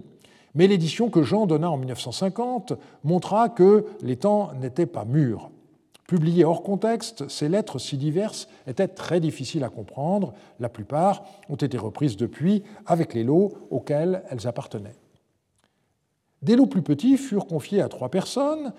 [0.55, 2.75] Mais l'édition que Jean donna en 1950
[3.05, 5.51] montra que les temps n'étaient pas mûrs.
[6.07, 10.35] Publiées hors contexte, ces lettres si diverses étaient très difficiles à comprendre.
[10.61, 14.97] La plupart ont été reprises depuis avec les lots auxquels elles appartenaient.
[16.43, 18.75] Des lots plus petits furent confiés à trois personnes.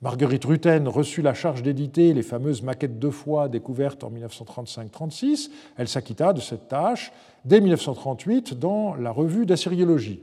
[0.00, 5.50] Marguerite Rutten reçut la charge d'éditer les fameuses maquettes de foi découvertes en 1935-36.
[5.76, 7.12] Elle s'acquitta de cette tâche
[7.44, 10.22] dès 1938 dans la revue d'Assyriologie.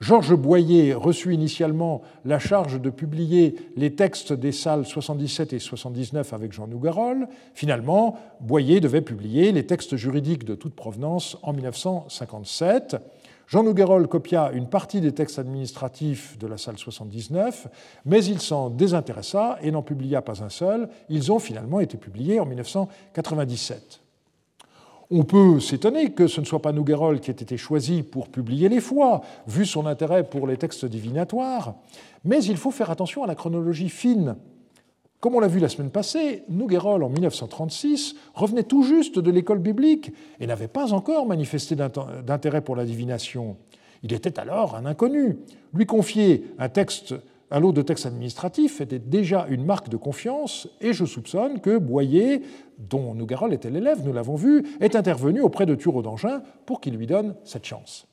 [0.00, 6.32] Georges Boyer reçut initialement la charge de publier les textes des salles 77 et 79
[6.32, 7.26] avec Jean Nougarol.
[7.52, 12.96] Finalement, Boyer devait publier les textes juridiques de toute provenance en 1957.
[13.48, 17.66] Jean Nougarol copia une partie des textes administratifs de la salle 79,
[18.04, 20.90] mais il s'en désintéressa et n'en publia pas un seul.
[21.08, 24.02] Ils ont finalement été publiés en 1997.
[25.10, 28.68] On peut s'étonner que ce ne soit pas Nouguerol qui ait été choisi pour publier
[28.68, 31.76] les fois, vu son intérêt pour les textes divinatoires,
[32.24, 34.36] mais il faut faire attention à la chronologie fine.
[35.20, 39.58] Comme on l'a vu la semaine passée, Nouguerol, en 1936, revenait tout juste de l'école
[39.58, 43.56] biblique et n'avait pas encore manifesté d'intérêt pour la divination.
[44.02, 45.38] Il était alors un inconnu.
[45.74, 47.14] Lui confier un texte
[47.50, 51.78] un lot de textes administratifs était déjà une marque de confiance, et je soupçonne que
[51.78, 52.42] Boyer,
[52.78, 56.94] dont Nougarol était l'élève, nous l'avons vu, est intervenu auprès de Thureau d'Angin pour qu'il
[56.94, 58.06] lui donne cette chance.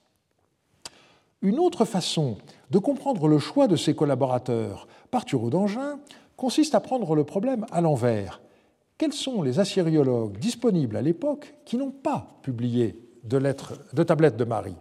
[1.41, 2.37] Une autre façon
[2.71, 5.99] de comprendre le choix de ses collaborateurs par Thureau d'Angin
[6.37, 8.41] consiste à prendre le problème à l'envers.
[8.97, 14.37] Quels sont les assyriologues disponibles à l'époque qui n'ont pas publié de, lettres, de tablettes
[14.37, 14.75] de Marie?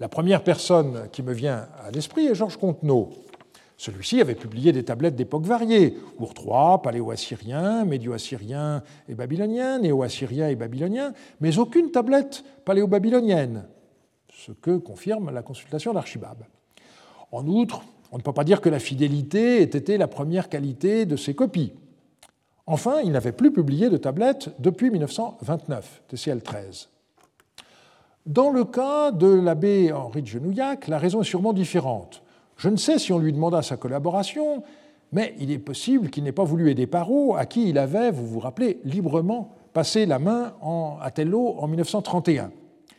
[0.00, 3.10] La première personne qui me vient à l'esprit est Georges Contenot,
[3.76, 10.54] celui-ci avait publié des tablettes d'époques variées, Our III, paléo-assyrien, médio-assyrien et babylonien, néo-assyrien et
[10.54, 13.64] babylonien, mais aucune tablette paléo-babylonienne,
[14.32, 16.44] ce que confirme la consultation d'Archibab.
[17.32, 21.04] En outre, on ne peut pas dire que la fidélité ait été la première qualité
[21.04, 21.72] de ses copies.
[22.66, 26.88] Enfin, il n'avait plus publié de tablettes depuis 1929, TCL 13.
[28.24, 32.23] Dans le cas de l'abbé Henri de Genouillac, la raison est sûrement différente.
[32.56, 34.62] Je ne sais si on lui demanda sa collaboration,
[35.12, 38.26] mais il est possible qu'il n'ait pas voulu aider Parot, à qui il avait, vous
[38.26, 40.54] vous rappelez, librement passé la main
[41.00, 42.50] à Tello en 1931.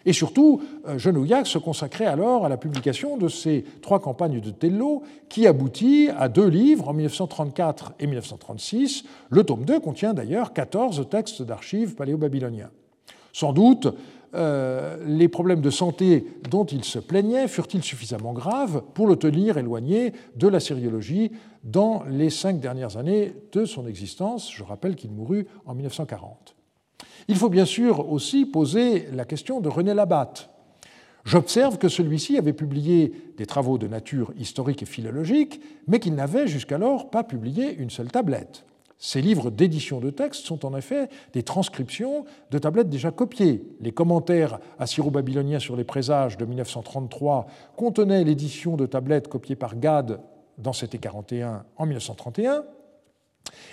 [0.06, 4.52] Et surtout, euh, Genouillac se consacrait alors à la publication de ces trois campagnes de
[4.52, 9.04] Tello, qui aboutit à deux livres en 1934 et 1936.
[9.30, 12.70] Le tome 2 contient d'ailleurs 14 textes d'archives paléo-babyloniens.
[13.34, 13.88] Sans doute
[14.36, 19.58] euh, les problèmes de santé dont il se plaignait furent-ils suffisamment graves pour le tenir
[19.58, 21.32] éloigné de la sériologie
[21.64, 24.52] dans les cinq dernières années de son existence?
[24.54, 26.56] Je rappelle qu'il mourut en 1940.
[27.28, 30.50] Il faut bien sûr aussi poser la question de René Labatte.
[31.24, 36.48] J'observe que celui-ci avait publié des travaux de nature historique et philologique, mais qu'il n'avait
[36.48, 38.64] jusqu'alors pas publié une seule tablette.
[38.98, 43.64] Ces livres d'édition de texte sont en effet des transcriptions de tablettes déjà copiées.
[43.82, 50.22] Les commentaires assyro-babyloniens sur les présages de 1933 contenaient l'édition de tablettes copiées par Gad
[50.58, 52.64] dans CT 41 en 1931,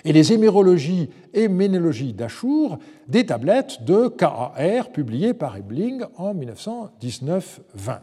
[0.05, 4.55] et les hémérologies et ménologies d'Achour, des tablettes de KAR
[4.93, 8.01] publiées par Ebling en 1919-20.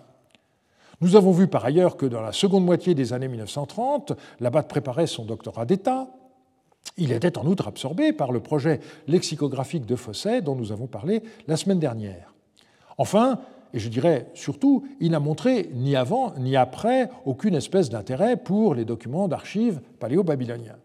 [1.02, 5.08] Nous avons vu par ailleurs que dans la seconde moitié des années 1930, l'abbate préparait
[5.08, 6.08] son doctorat d'État
[6.98, 11.24] il était en outre absorbé par le projet lexicographique de Fosset dont nous avons parlé
[11.48, 12.34] la semaine dernière.
[12.98, 13.40] Enfin,
[13.74, 18.76] et je dirais surtout, il n'a montré ni avant ni après aucune espèce d'intérêt pour
[18.76, 20.78] les documents d'archives paléo-babyloniens.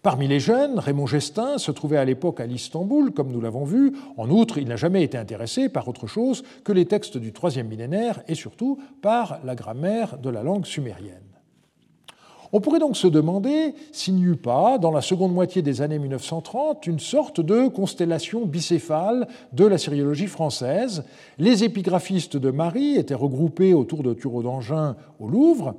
[0.00, 3.92] Parmi les jeunes, Raymond Gestin se trouvait à l'époque à l'Istanbul, comme nous l'avons vu.
[4.16, 7.68] En outre, il n'a jamais été intéressé par autre chose que les textes du troisième
[7.68, 11.31] millénaire et surtout par la grammaire de la langue sumérienne.
[12.54, 15.98] On pourrait donc se demander s'il n'y eut pas, dans la seconde moitié des années
[15.98, 21.04] 1930, une sorte de constellation bicéphale de la sériologie française.
[21.38, 25.76] Les épigraphistes de Marie étaient regroupés autour de Thureau d'Angin au Louvre,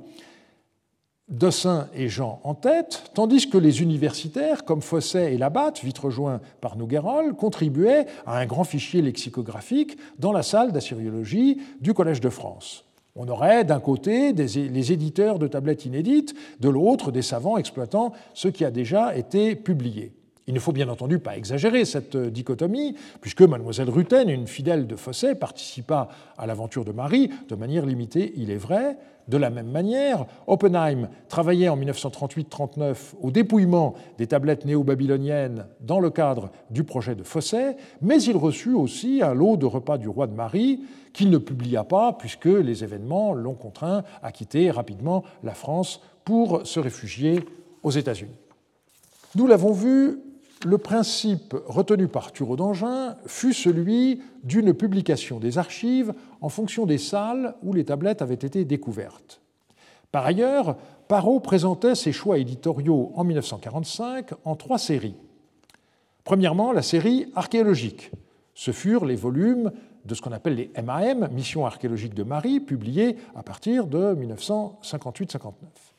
[1.28, 6.40] Dossin et Jean en tête, tandis que les universitaires, comme Fosset et Labatte, vite rejoints
[6.60, 12.28] par Nouguerol, contribuaient à un grand fichier lexicographique dans la salle d'assyriologie du Collège de
[12.28, 12.84] France.
[13.16, 18.48] On aurait d'un côté les éditeurs de tablettes inédites, de l'autre des savants exploitant ce
[18.48, 20.12] qui a déjà été publié.
[20.46, 24.96] Il ne faut bien entendu pas exagérer cette dichotomie, puisque mademoiselle Rutten, une fidèle de
[24.96, 28.98] Fosset, participa à l'aventure de Marie de manière limitée, il est vrai.
[29.26, 36.10] De la même manière, Oppenheim travaillait en 1938-39 au dépouillement des tablettes néo-babyloniennes dans le
[36.10, 40.26] cadre du projet de Fosset, mais il reçut aussi un lot de repas du roi
[40.26, 40.82] de Marie
[41.14, 46.66] qu'il ne publia pas puisque les événements l'ont contraint à quitter rapidement la France pour
[46.66, 47.40] se réfugier
[47.82, 48.36] aux États-Unis.
[49.36, 50.18] Nous l'avons vu,
[50.64, 56.98] le principe retenu par Thureau d'Angin fut celui d'une publication des archives en fonction des
[56.98, 59.40] salles où les tablettes avaient été découvertes.
[60.10, 60.76] Par ailleurs,
[61.08, 65.16] Parot présentait ses choix éditoriaux en 1945 en trois séries.
[66.22, 68.10] Premièrement, la série archéologique.
[68.54, 69.72] Ce furent les volumes
[70.04, 75.93] de ce qu'on appelle les MAM, Mission archéologique de Marie, publiés à partir de 1958-59.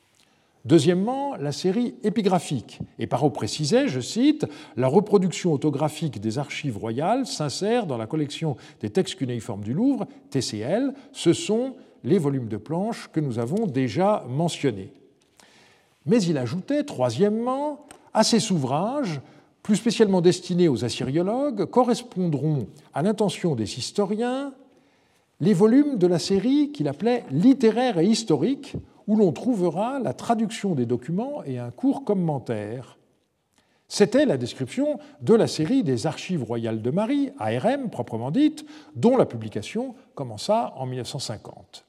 [0.66, 2.80] Deuxièmement, la série épigraphique.
[2.98, 8.58] Et Parot précisait, je cite, La reproduction autographique des archives royales s'insère dans la collection
[8.82, 10.94] des textes cunéiformes du Louvre, TCL.
[11.12, 14.92] Ce sont les volumes de planches que nous avons déjà mentionnés.
[16.08, 19.22] Mais il ajoutait, troisièmement, à ces ouvrages,
[19.62, 24.52] plus spécialement destinés aux assyriologues, correspondront à l'intention des historiens
[25.42, 28.76] les volumes de la série qu'il appelait littéraire et historique,
[29.08, 32.98] où l'on trouvera la traduction des documents et un court commentaire.
[33.88, 39.16] C'était la description de la série des Archives royales de Marie, ARM proprement dite, dont
[39.16, 41.86] la publication commença en 1950.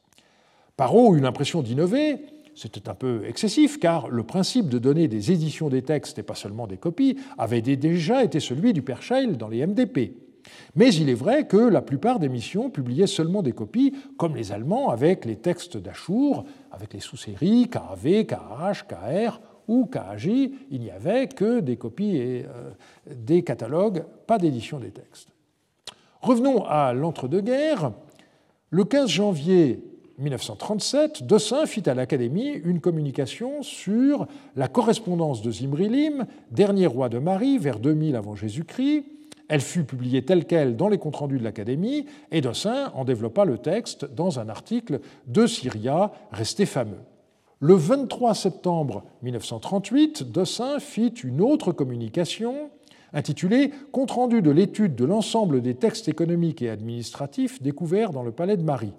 [0.76, 2.18] Parot eut l'impression d'innover,
[2.54, 6.34] c'était un peu excessif, car le principe de donner des éditions des textes et pas
[6.34, 10.25] seulement des copies avait déjà été celui du Père Scheil dans les MDP.
[10.74, 14.52] Mais il est vrai que la plupart des missions publiaient seulement des copies, comme les
[14.52, 20.26] Allemands avec les textes d'Achour, avec les sous-séries KAV, KH, KR ou KAJ.
[20.70, 22.70] Il n'y avait que des copies et euh,
[23.14, 25.28] des catalogues, pas d'édition des textes.
[26.20, 27.92] Revenons à l'entre-deux-guerres.
[28.70, 29.80] Le 15 janvier
[30.18, 34.26] 1937, Dossin fit à l'Académie une communication sur
[34.56, 39.04] la correspondance de Zimrilim, dernier roi de Marie, vers 2000 avant Jésus-Christ,
[39.48, 43.44] elle fut publiée telle qu'elle dans les comptes rendus de l'Académie, et Dossin en développa
[43.44, 47.00] le texte dans un article de Syria, resté fameux.
[47.60, 52.70] Le 23 septembre 1938, Dossin fit une autre communication
[53.12, 58.32] intitulée Compte rendu de l'étude de l'ensemble des textes économiques et administratifs découverts dans le
[58.32, 58.92] palais de Marie.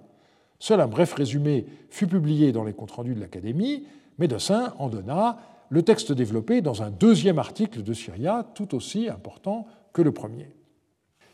[0.58, 3.84] Seul un bref résumé fut publié dans les comptes rendus de l'Académie,
[4.18, 5.38] mais Dossin en donna
[5.70, 9.66] le texte développé dans un deuxième article de Syria, tout aussi important
[10.02, 10.50] le premier.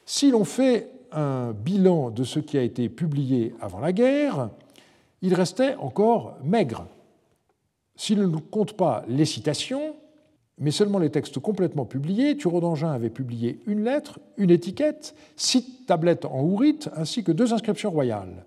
[0.06, 4.50] Si l'on fait un bilan de ce qui a été publié avant la guerre,
[5.22, 6.86] il restait encore maigre.
[7.96, 9.94] Si l'on ne compte pas les citations,
[10.58, 15.84] mais seulement les textes complètement publiés, Thureau d'Angin avait publié une lettre, une étiquette, six
[15.86, 18.44] tablettes en ourite, ainsi que deux inscriptions royales.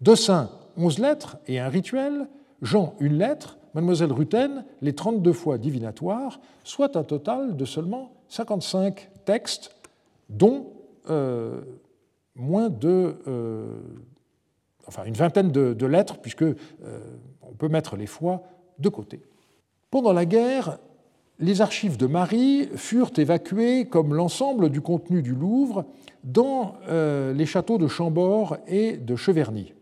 [0.00, 2.28] Dossin, onze lettres et un rituel,
[2.62, 9.10] Jean, une lettre, Mademoiselle Rutten, les 32 fois divinatoires, soit un total de seulement 55
[9.26, 9.74] textes,
[10.30, 10.72] dont
[11.10, 11.60] euh,
[12.34, 13.16] moins de.
[13.28, 13.78] Euh,
[14.86, 16.54] enfin, une vingtaine de, lettres, puisque euh,
[17.42, 18.42] on peut mettre les fois
[18.78, 19.20] de côté.
[19.90, 20.78] Pendant la guerre,
[21.40, 25.84] les archives de Marie furent évacuées comme l'ensemble du contenu du Louvre
[26.24, 29.74] dans les châteaux de Chambord et de Cheverny.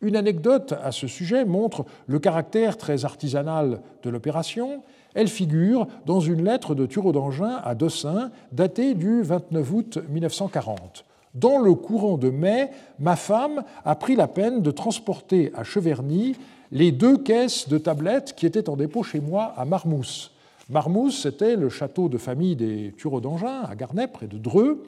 [0.00, 4.84] Une anecdote à ce sujet montre le caractère très artisanal de l'opération.
[5.14, 11.04] Elle figure dans une lettre de Thureau d'Angin à Dossin, datée du 29 août 1940.
[11.34, 12.70] Dans le courant de mai,
[13.00, 16.36] ma femme a pris la peine de transporter à Cheverny
[16.70, 20.30] les deux caisses de tablettes qui étaient en dépôt chez moi à Marmousse.
[20.70, 24.84] Marmousse, c'était le château de famille des Thureau d'Angin, à Garnet, près de Dreux.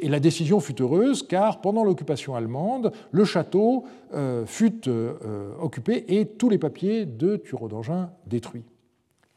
[0.00, 3.84] Et la décision fut heureuse car pendant l'occupation allemande, le château
[4.14, 8.64] euh, fut euh, euh, occupé et tous les papiers de Thureau d'Angin détruits.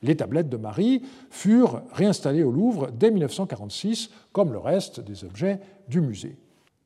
[0.04, 5.60] Les tablettes de Marie furent réinstallées au Louvre dès 1946, comme le reste des objets
[5.88, 6.38] du musée.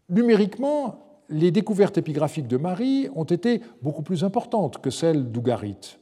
[0.09, 5.97] Numériquement, les découvertes épigraphiques de Marie ont été beaucoup plus importantes que celles d'Ougarit.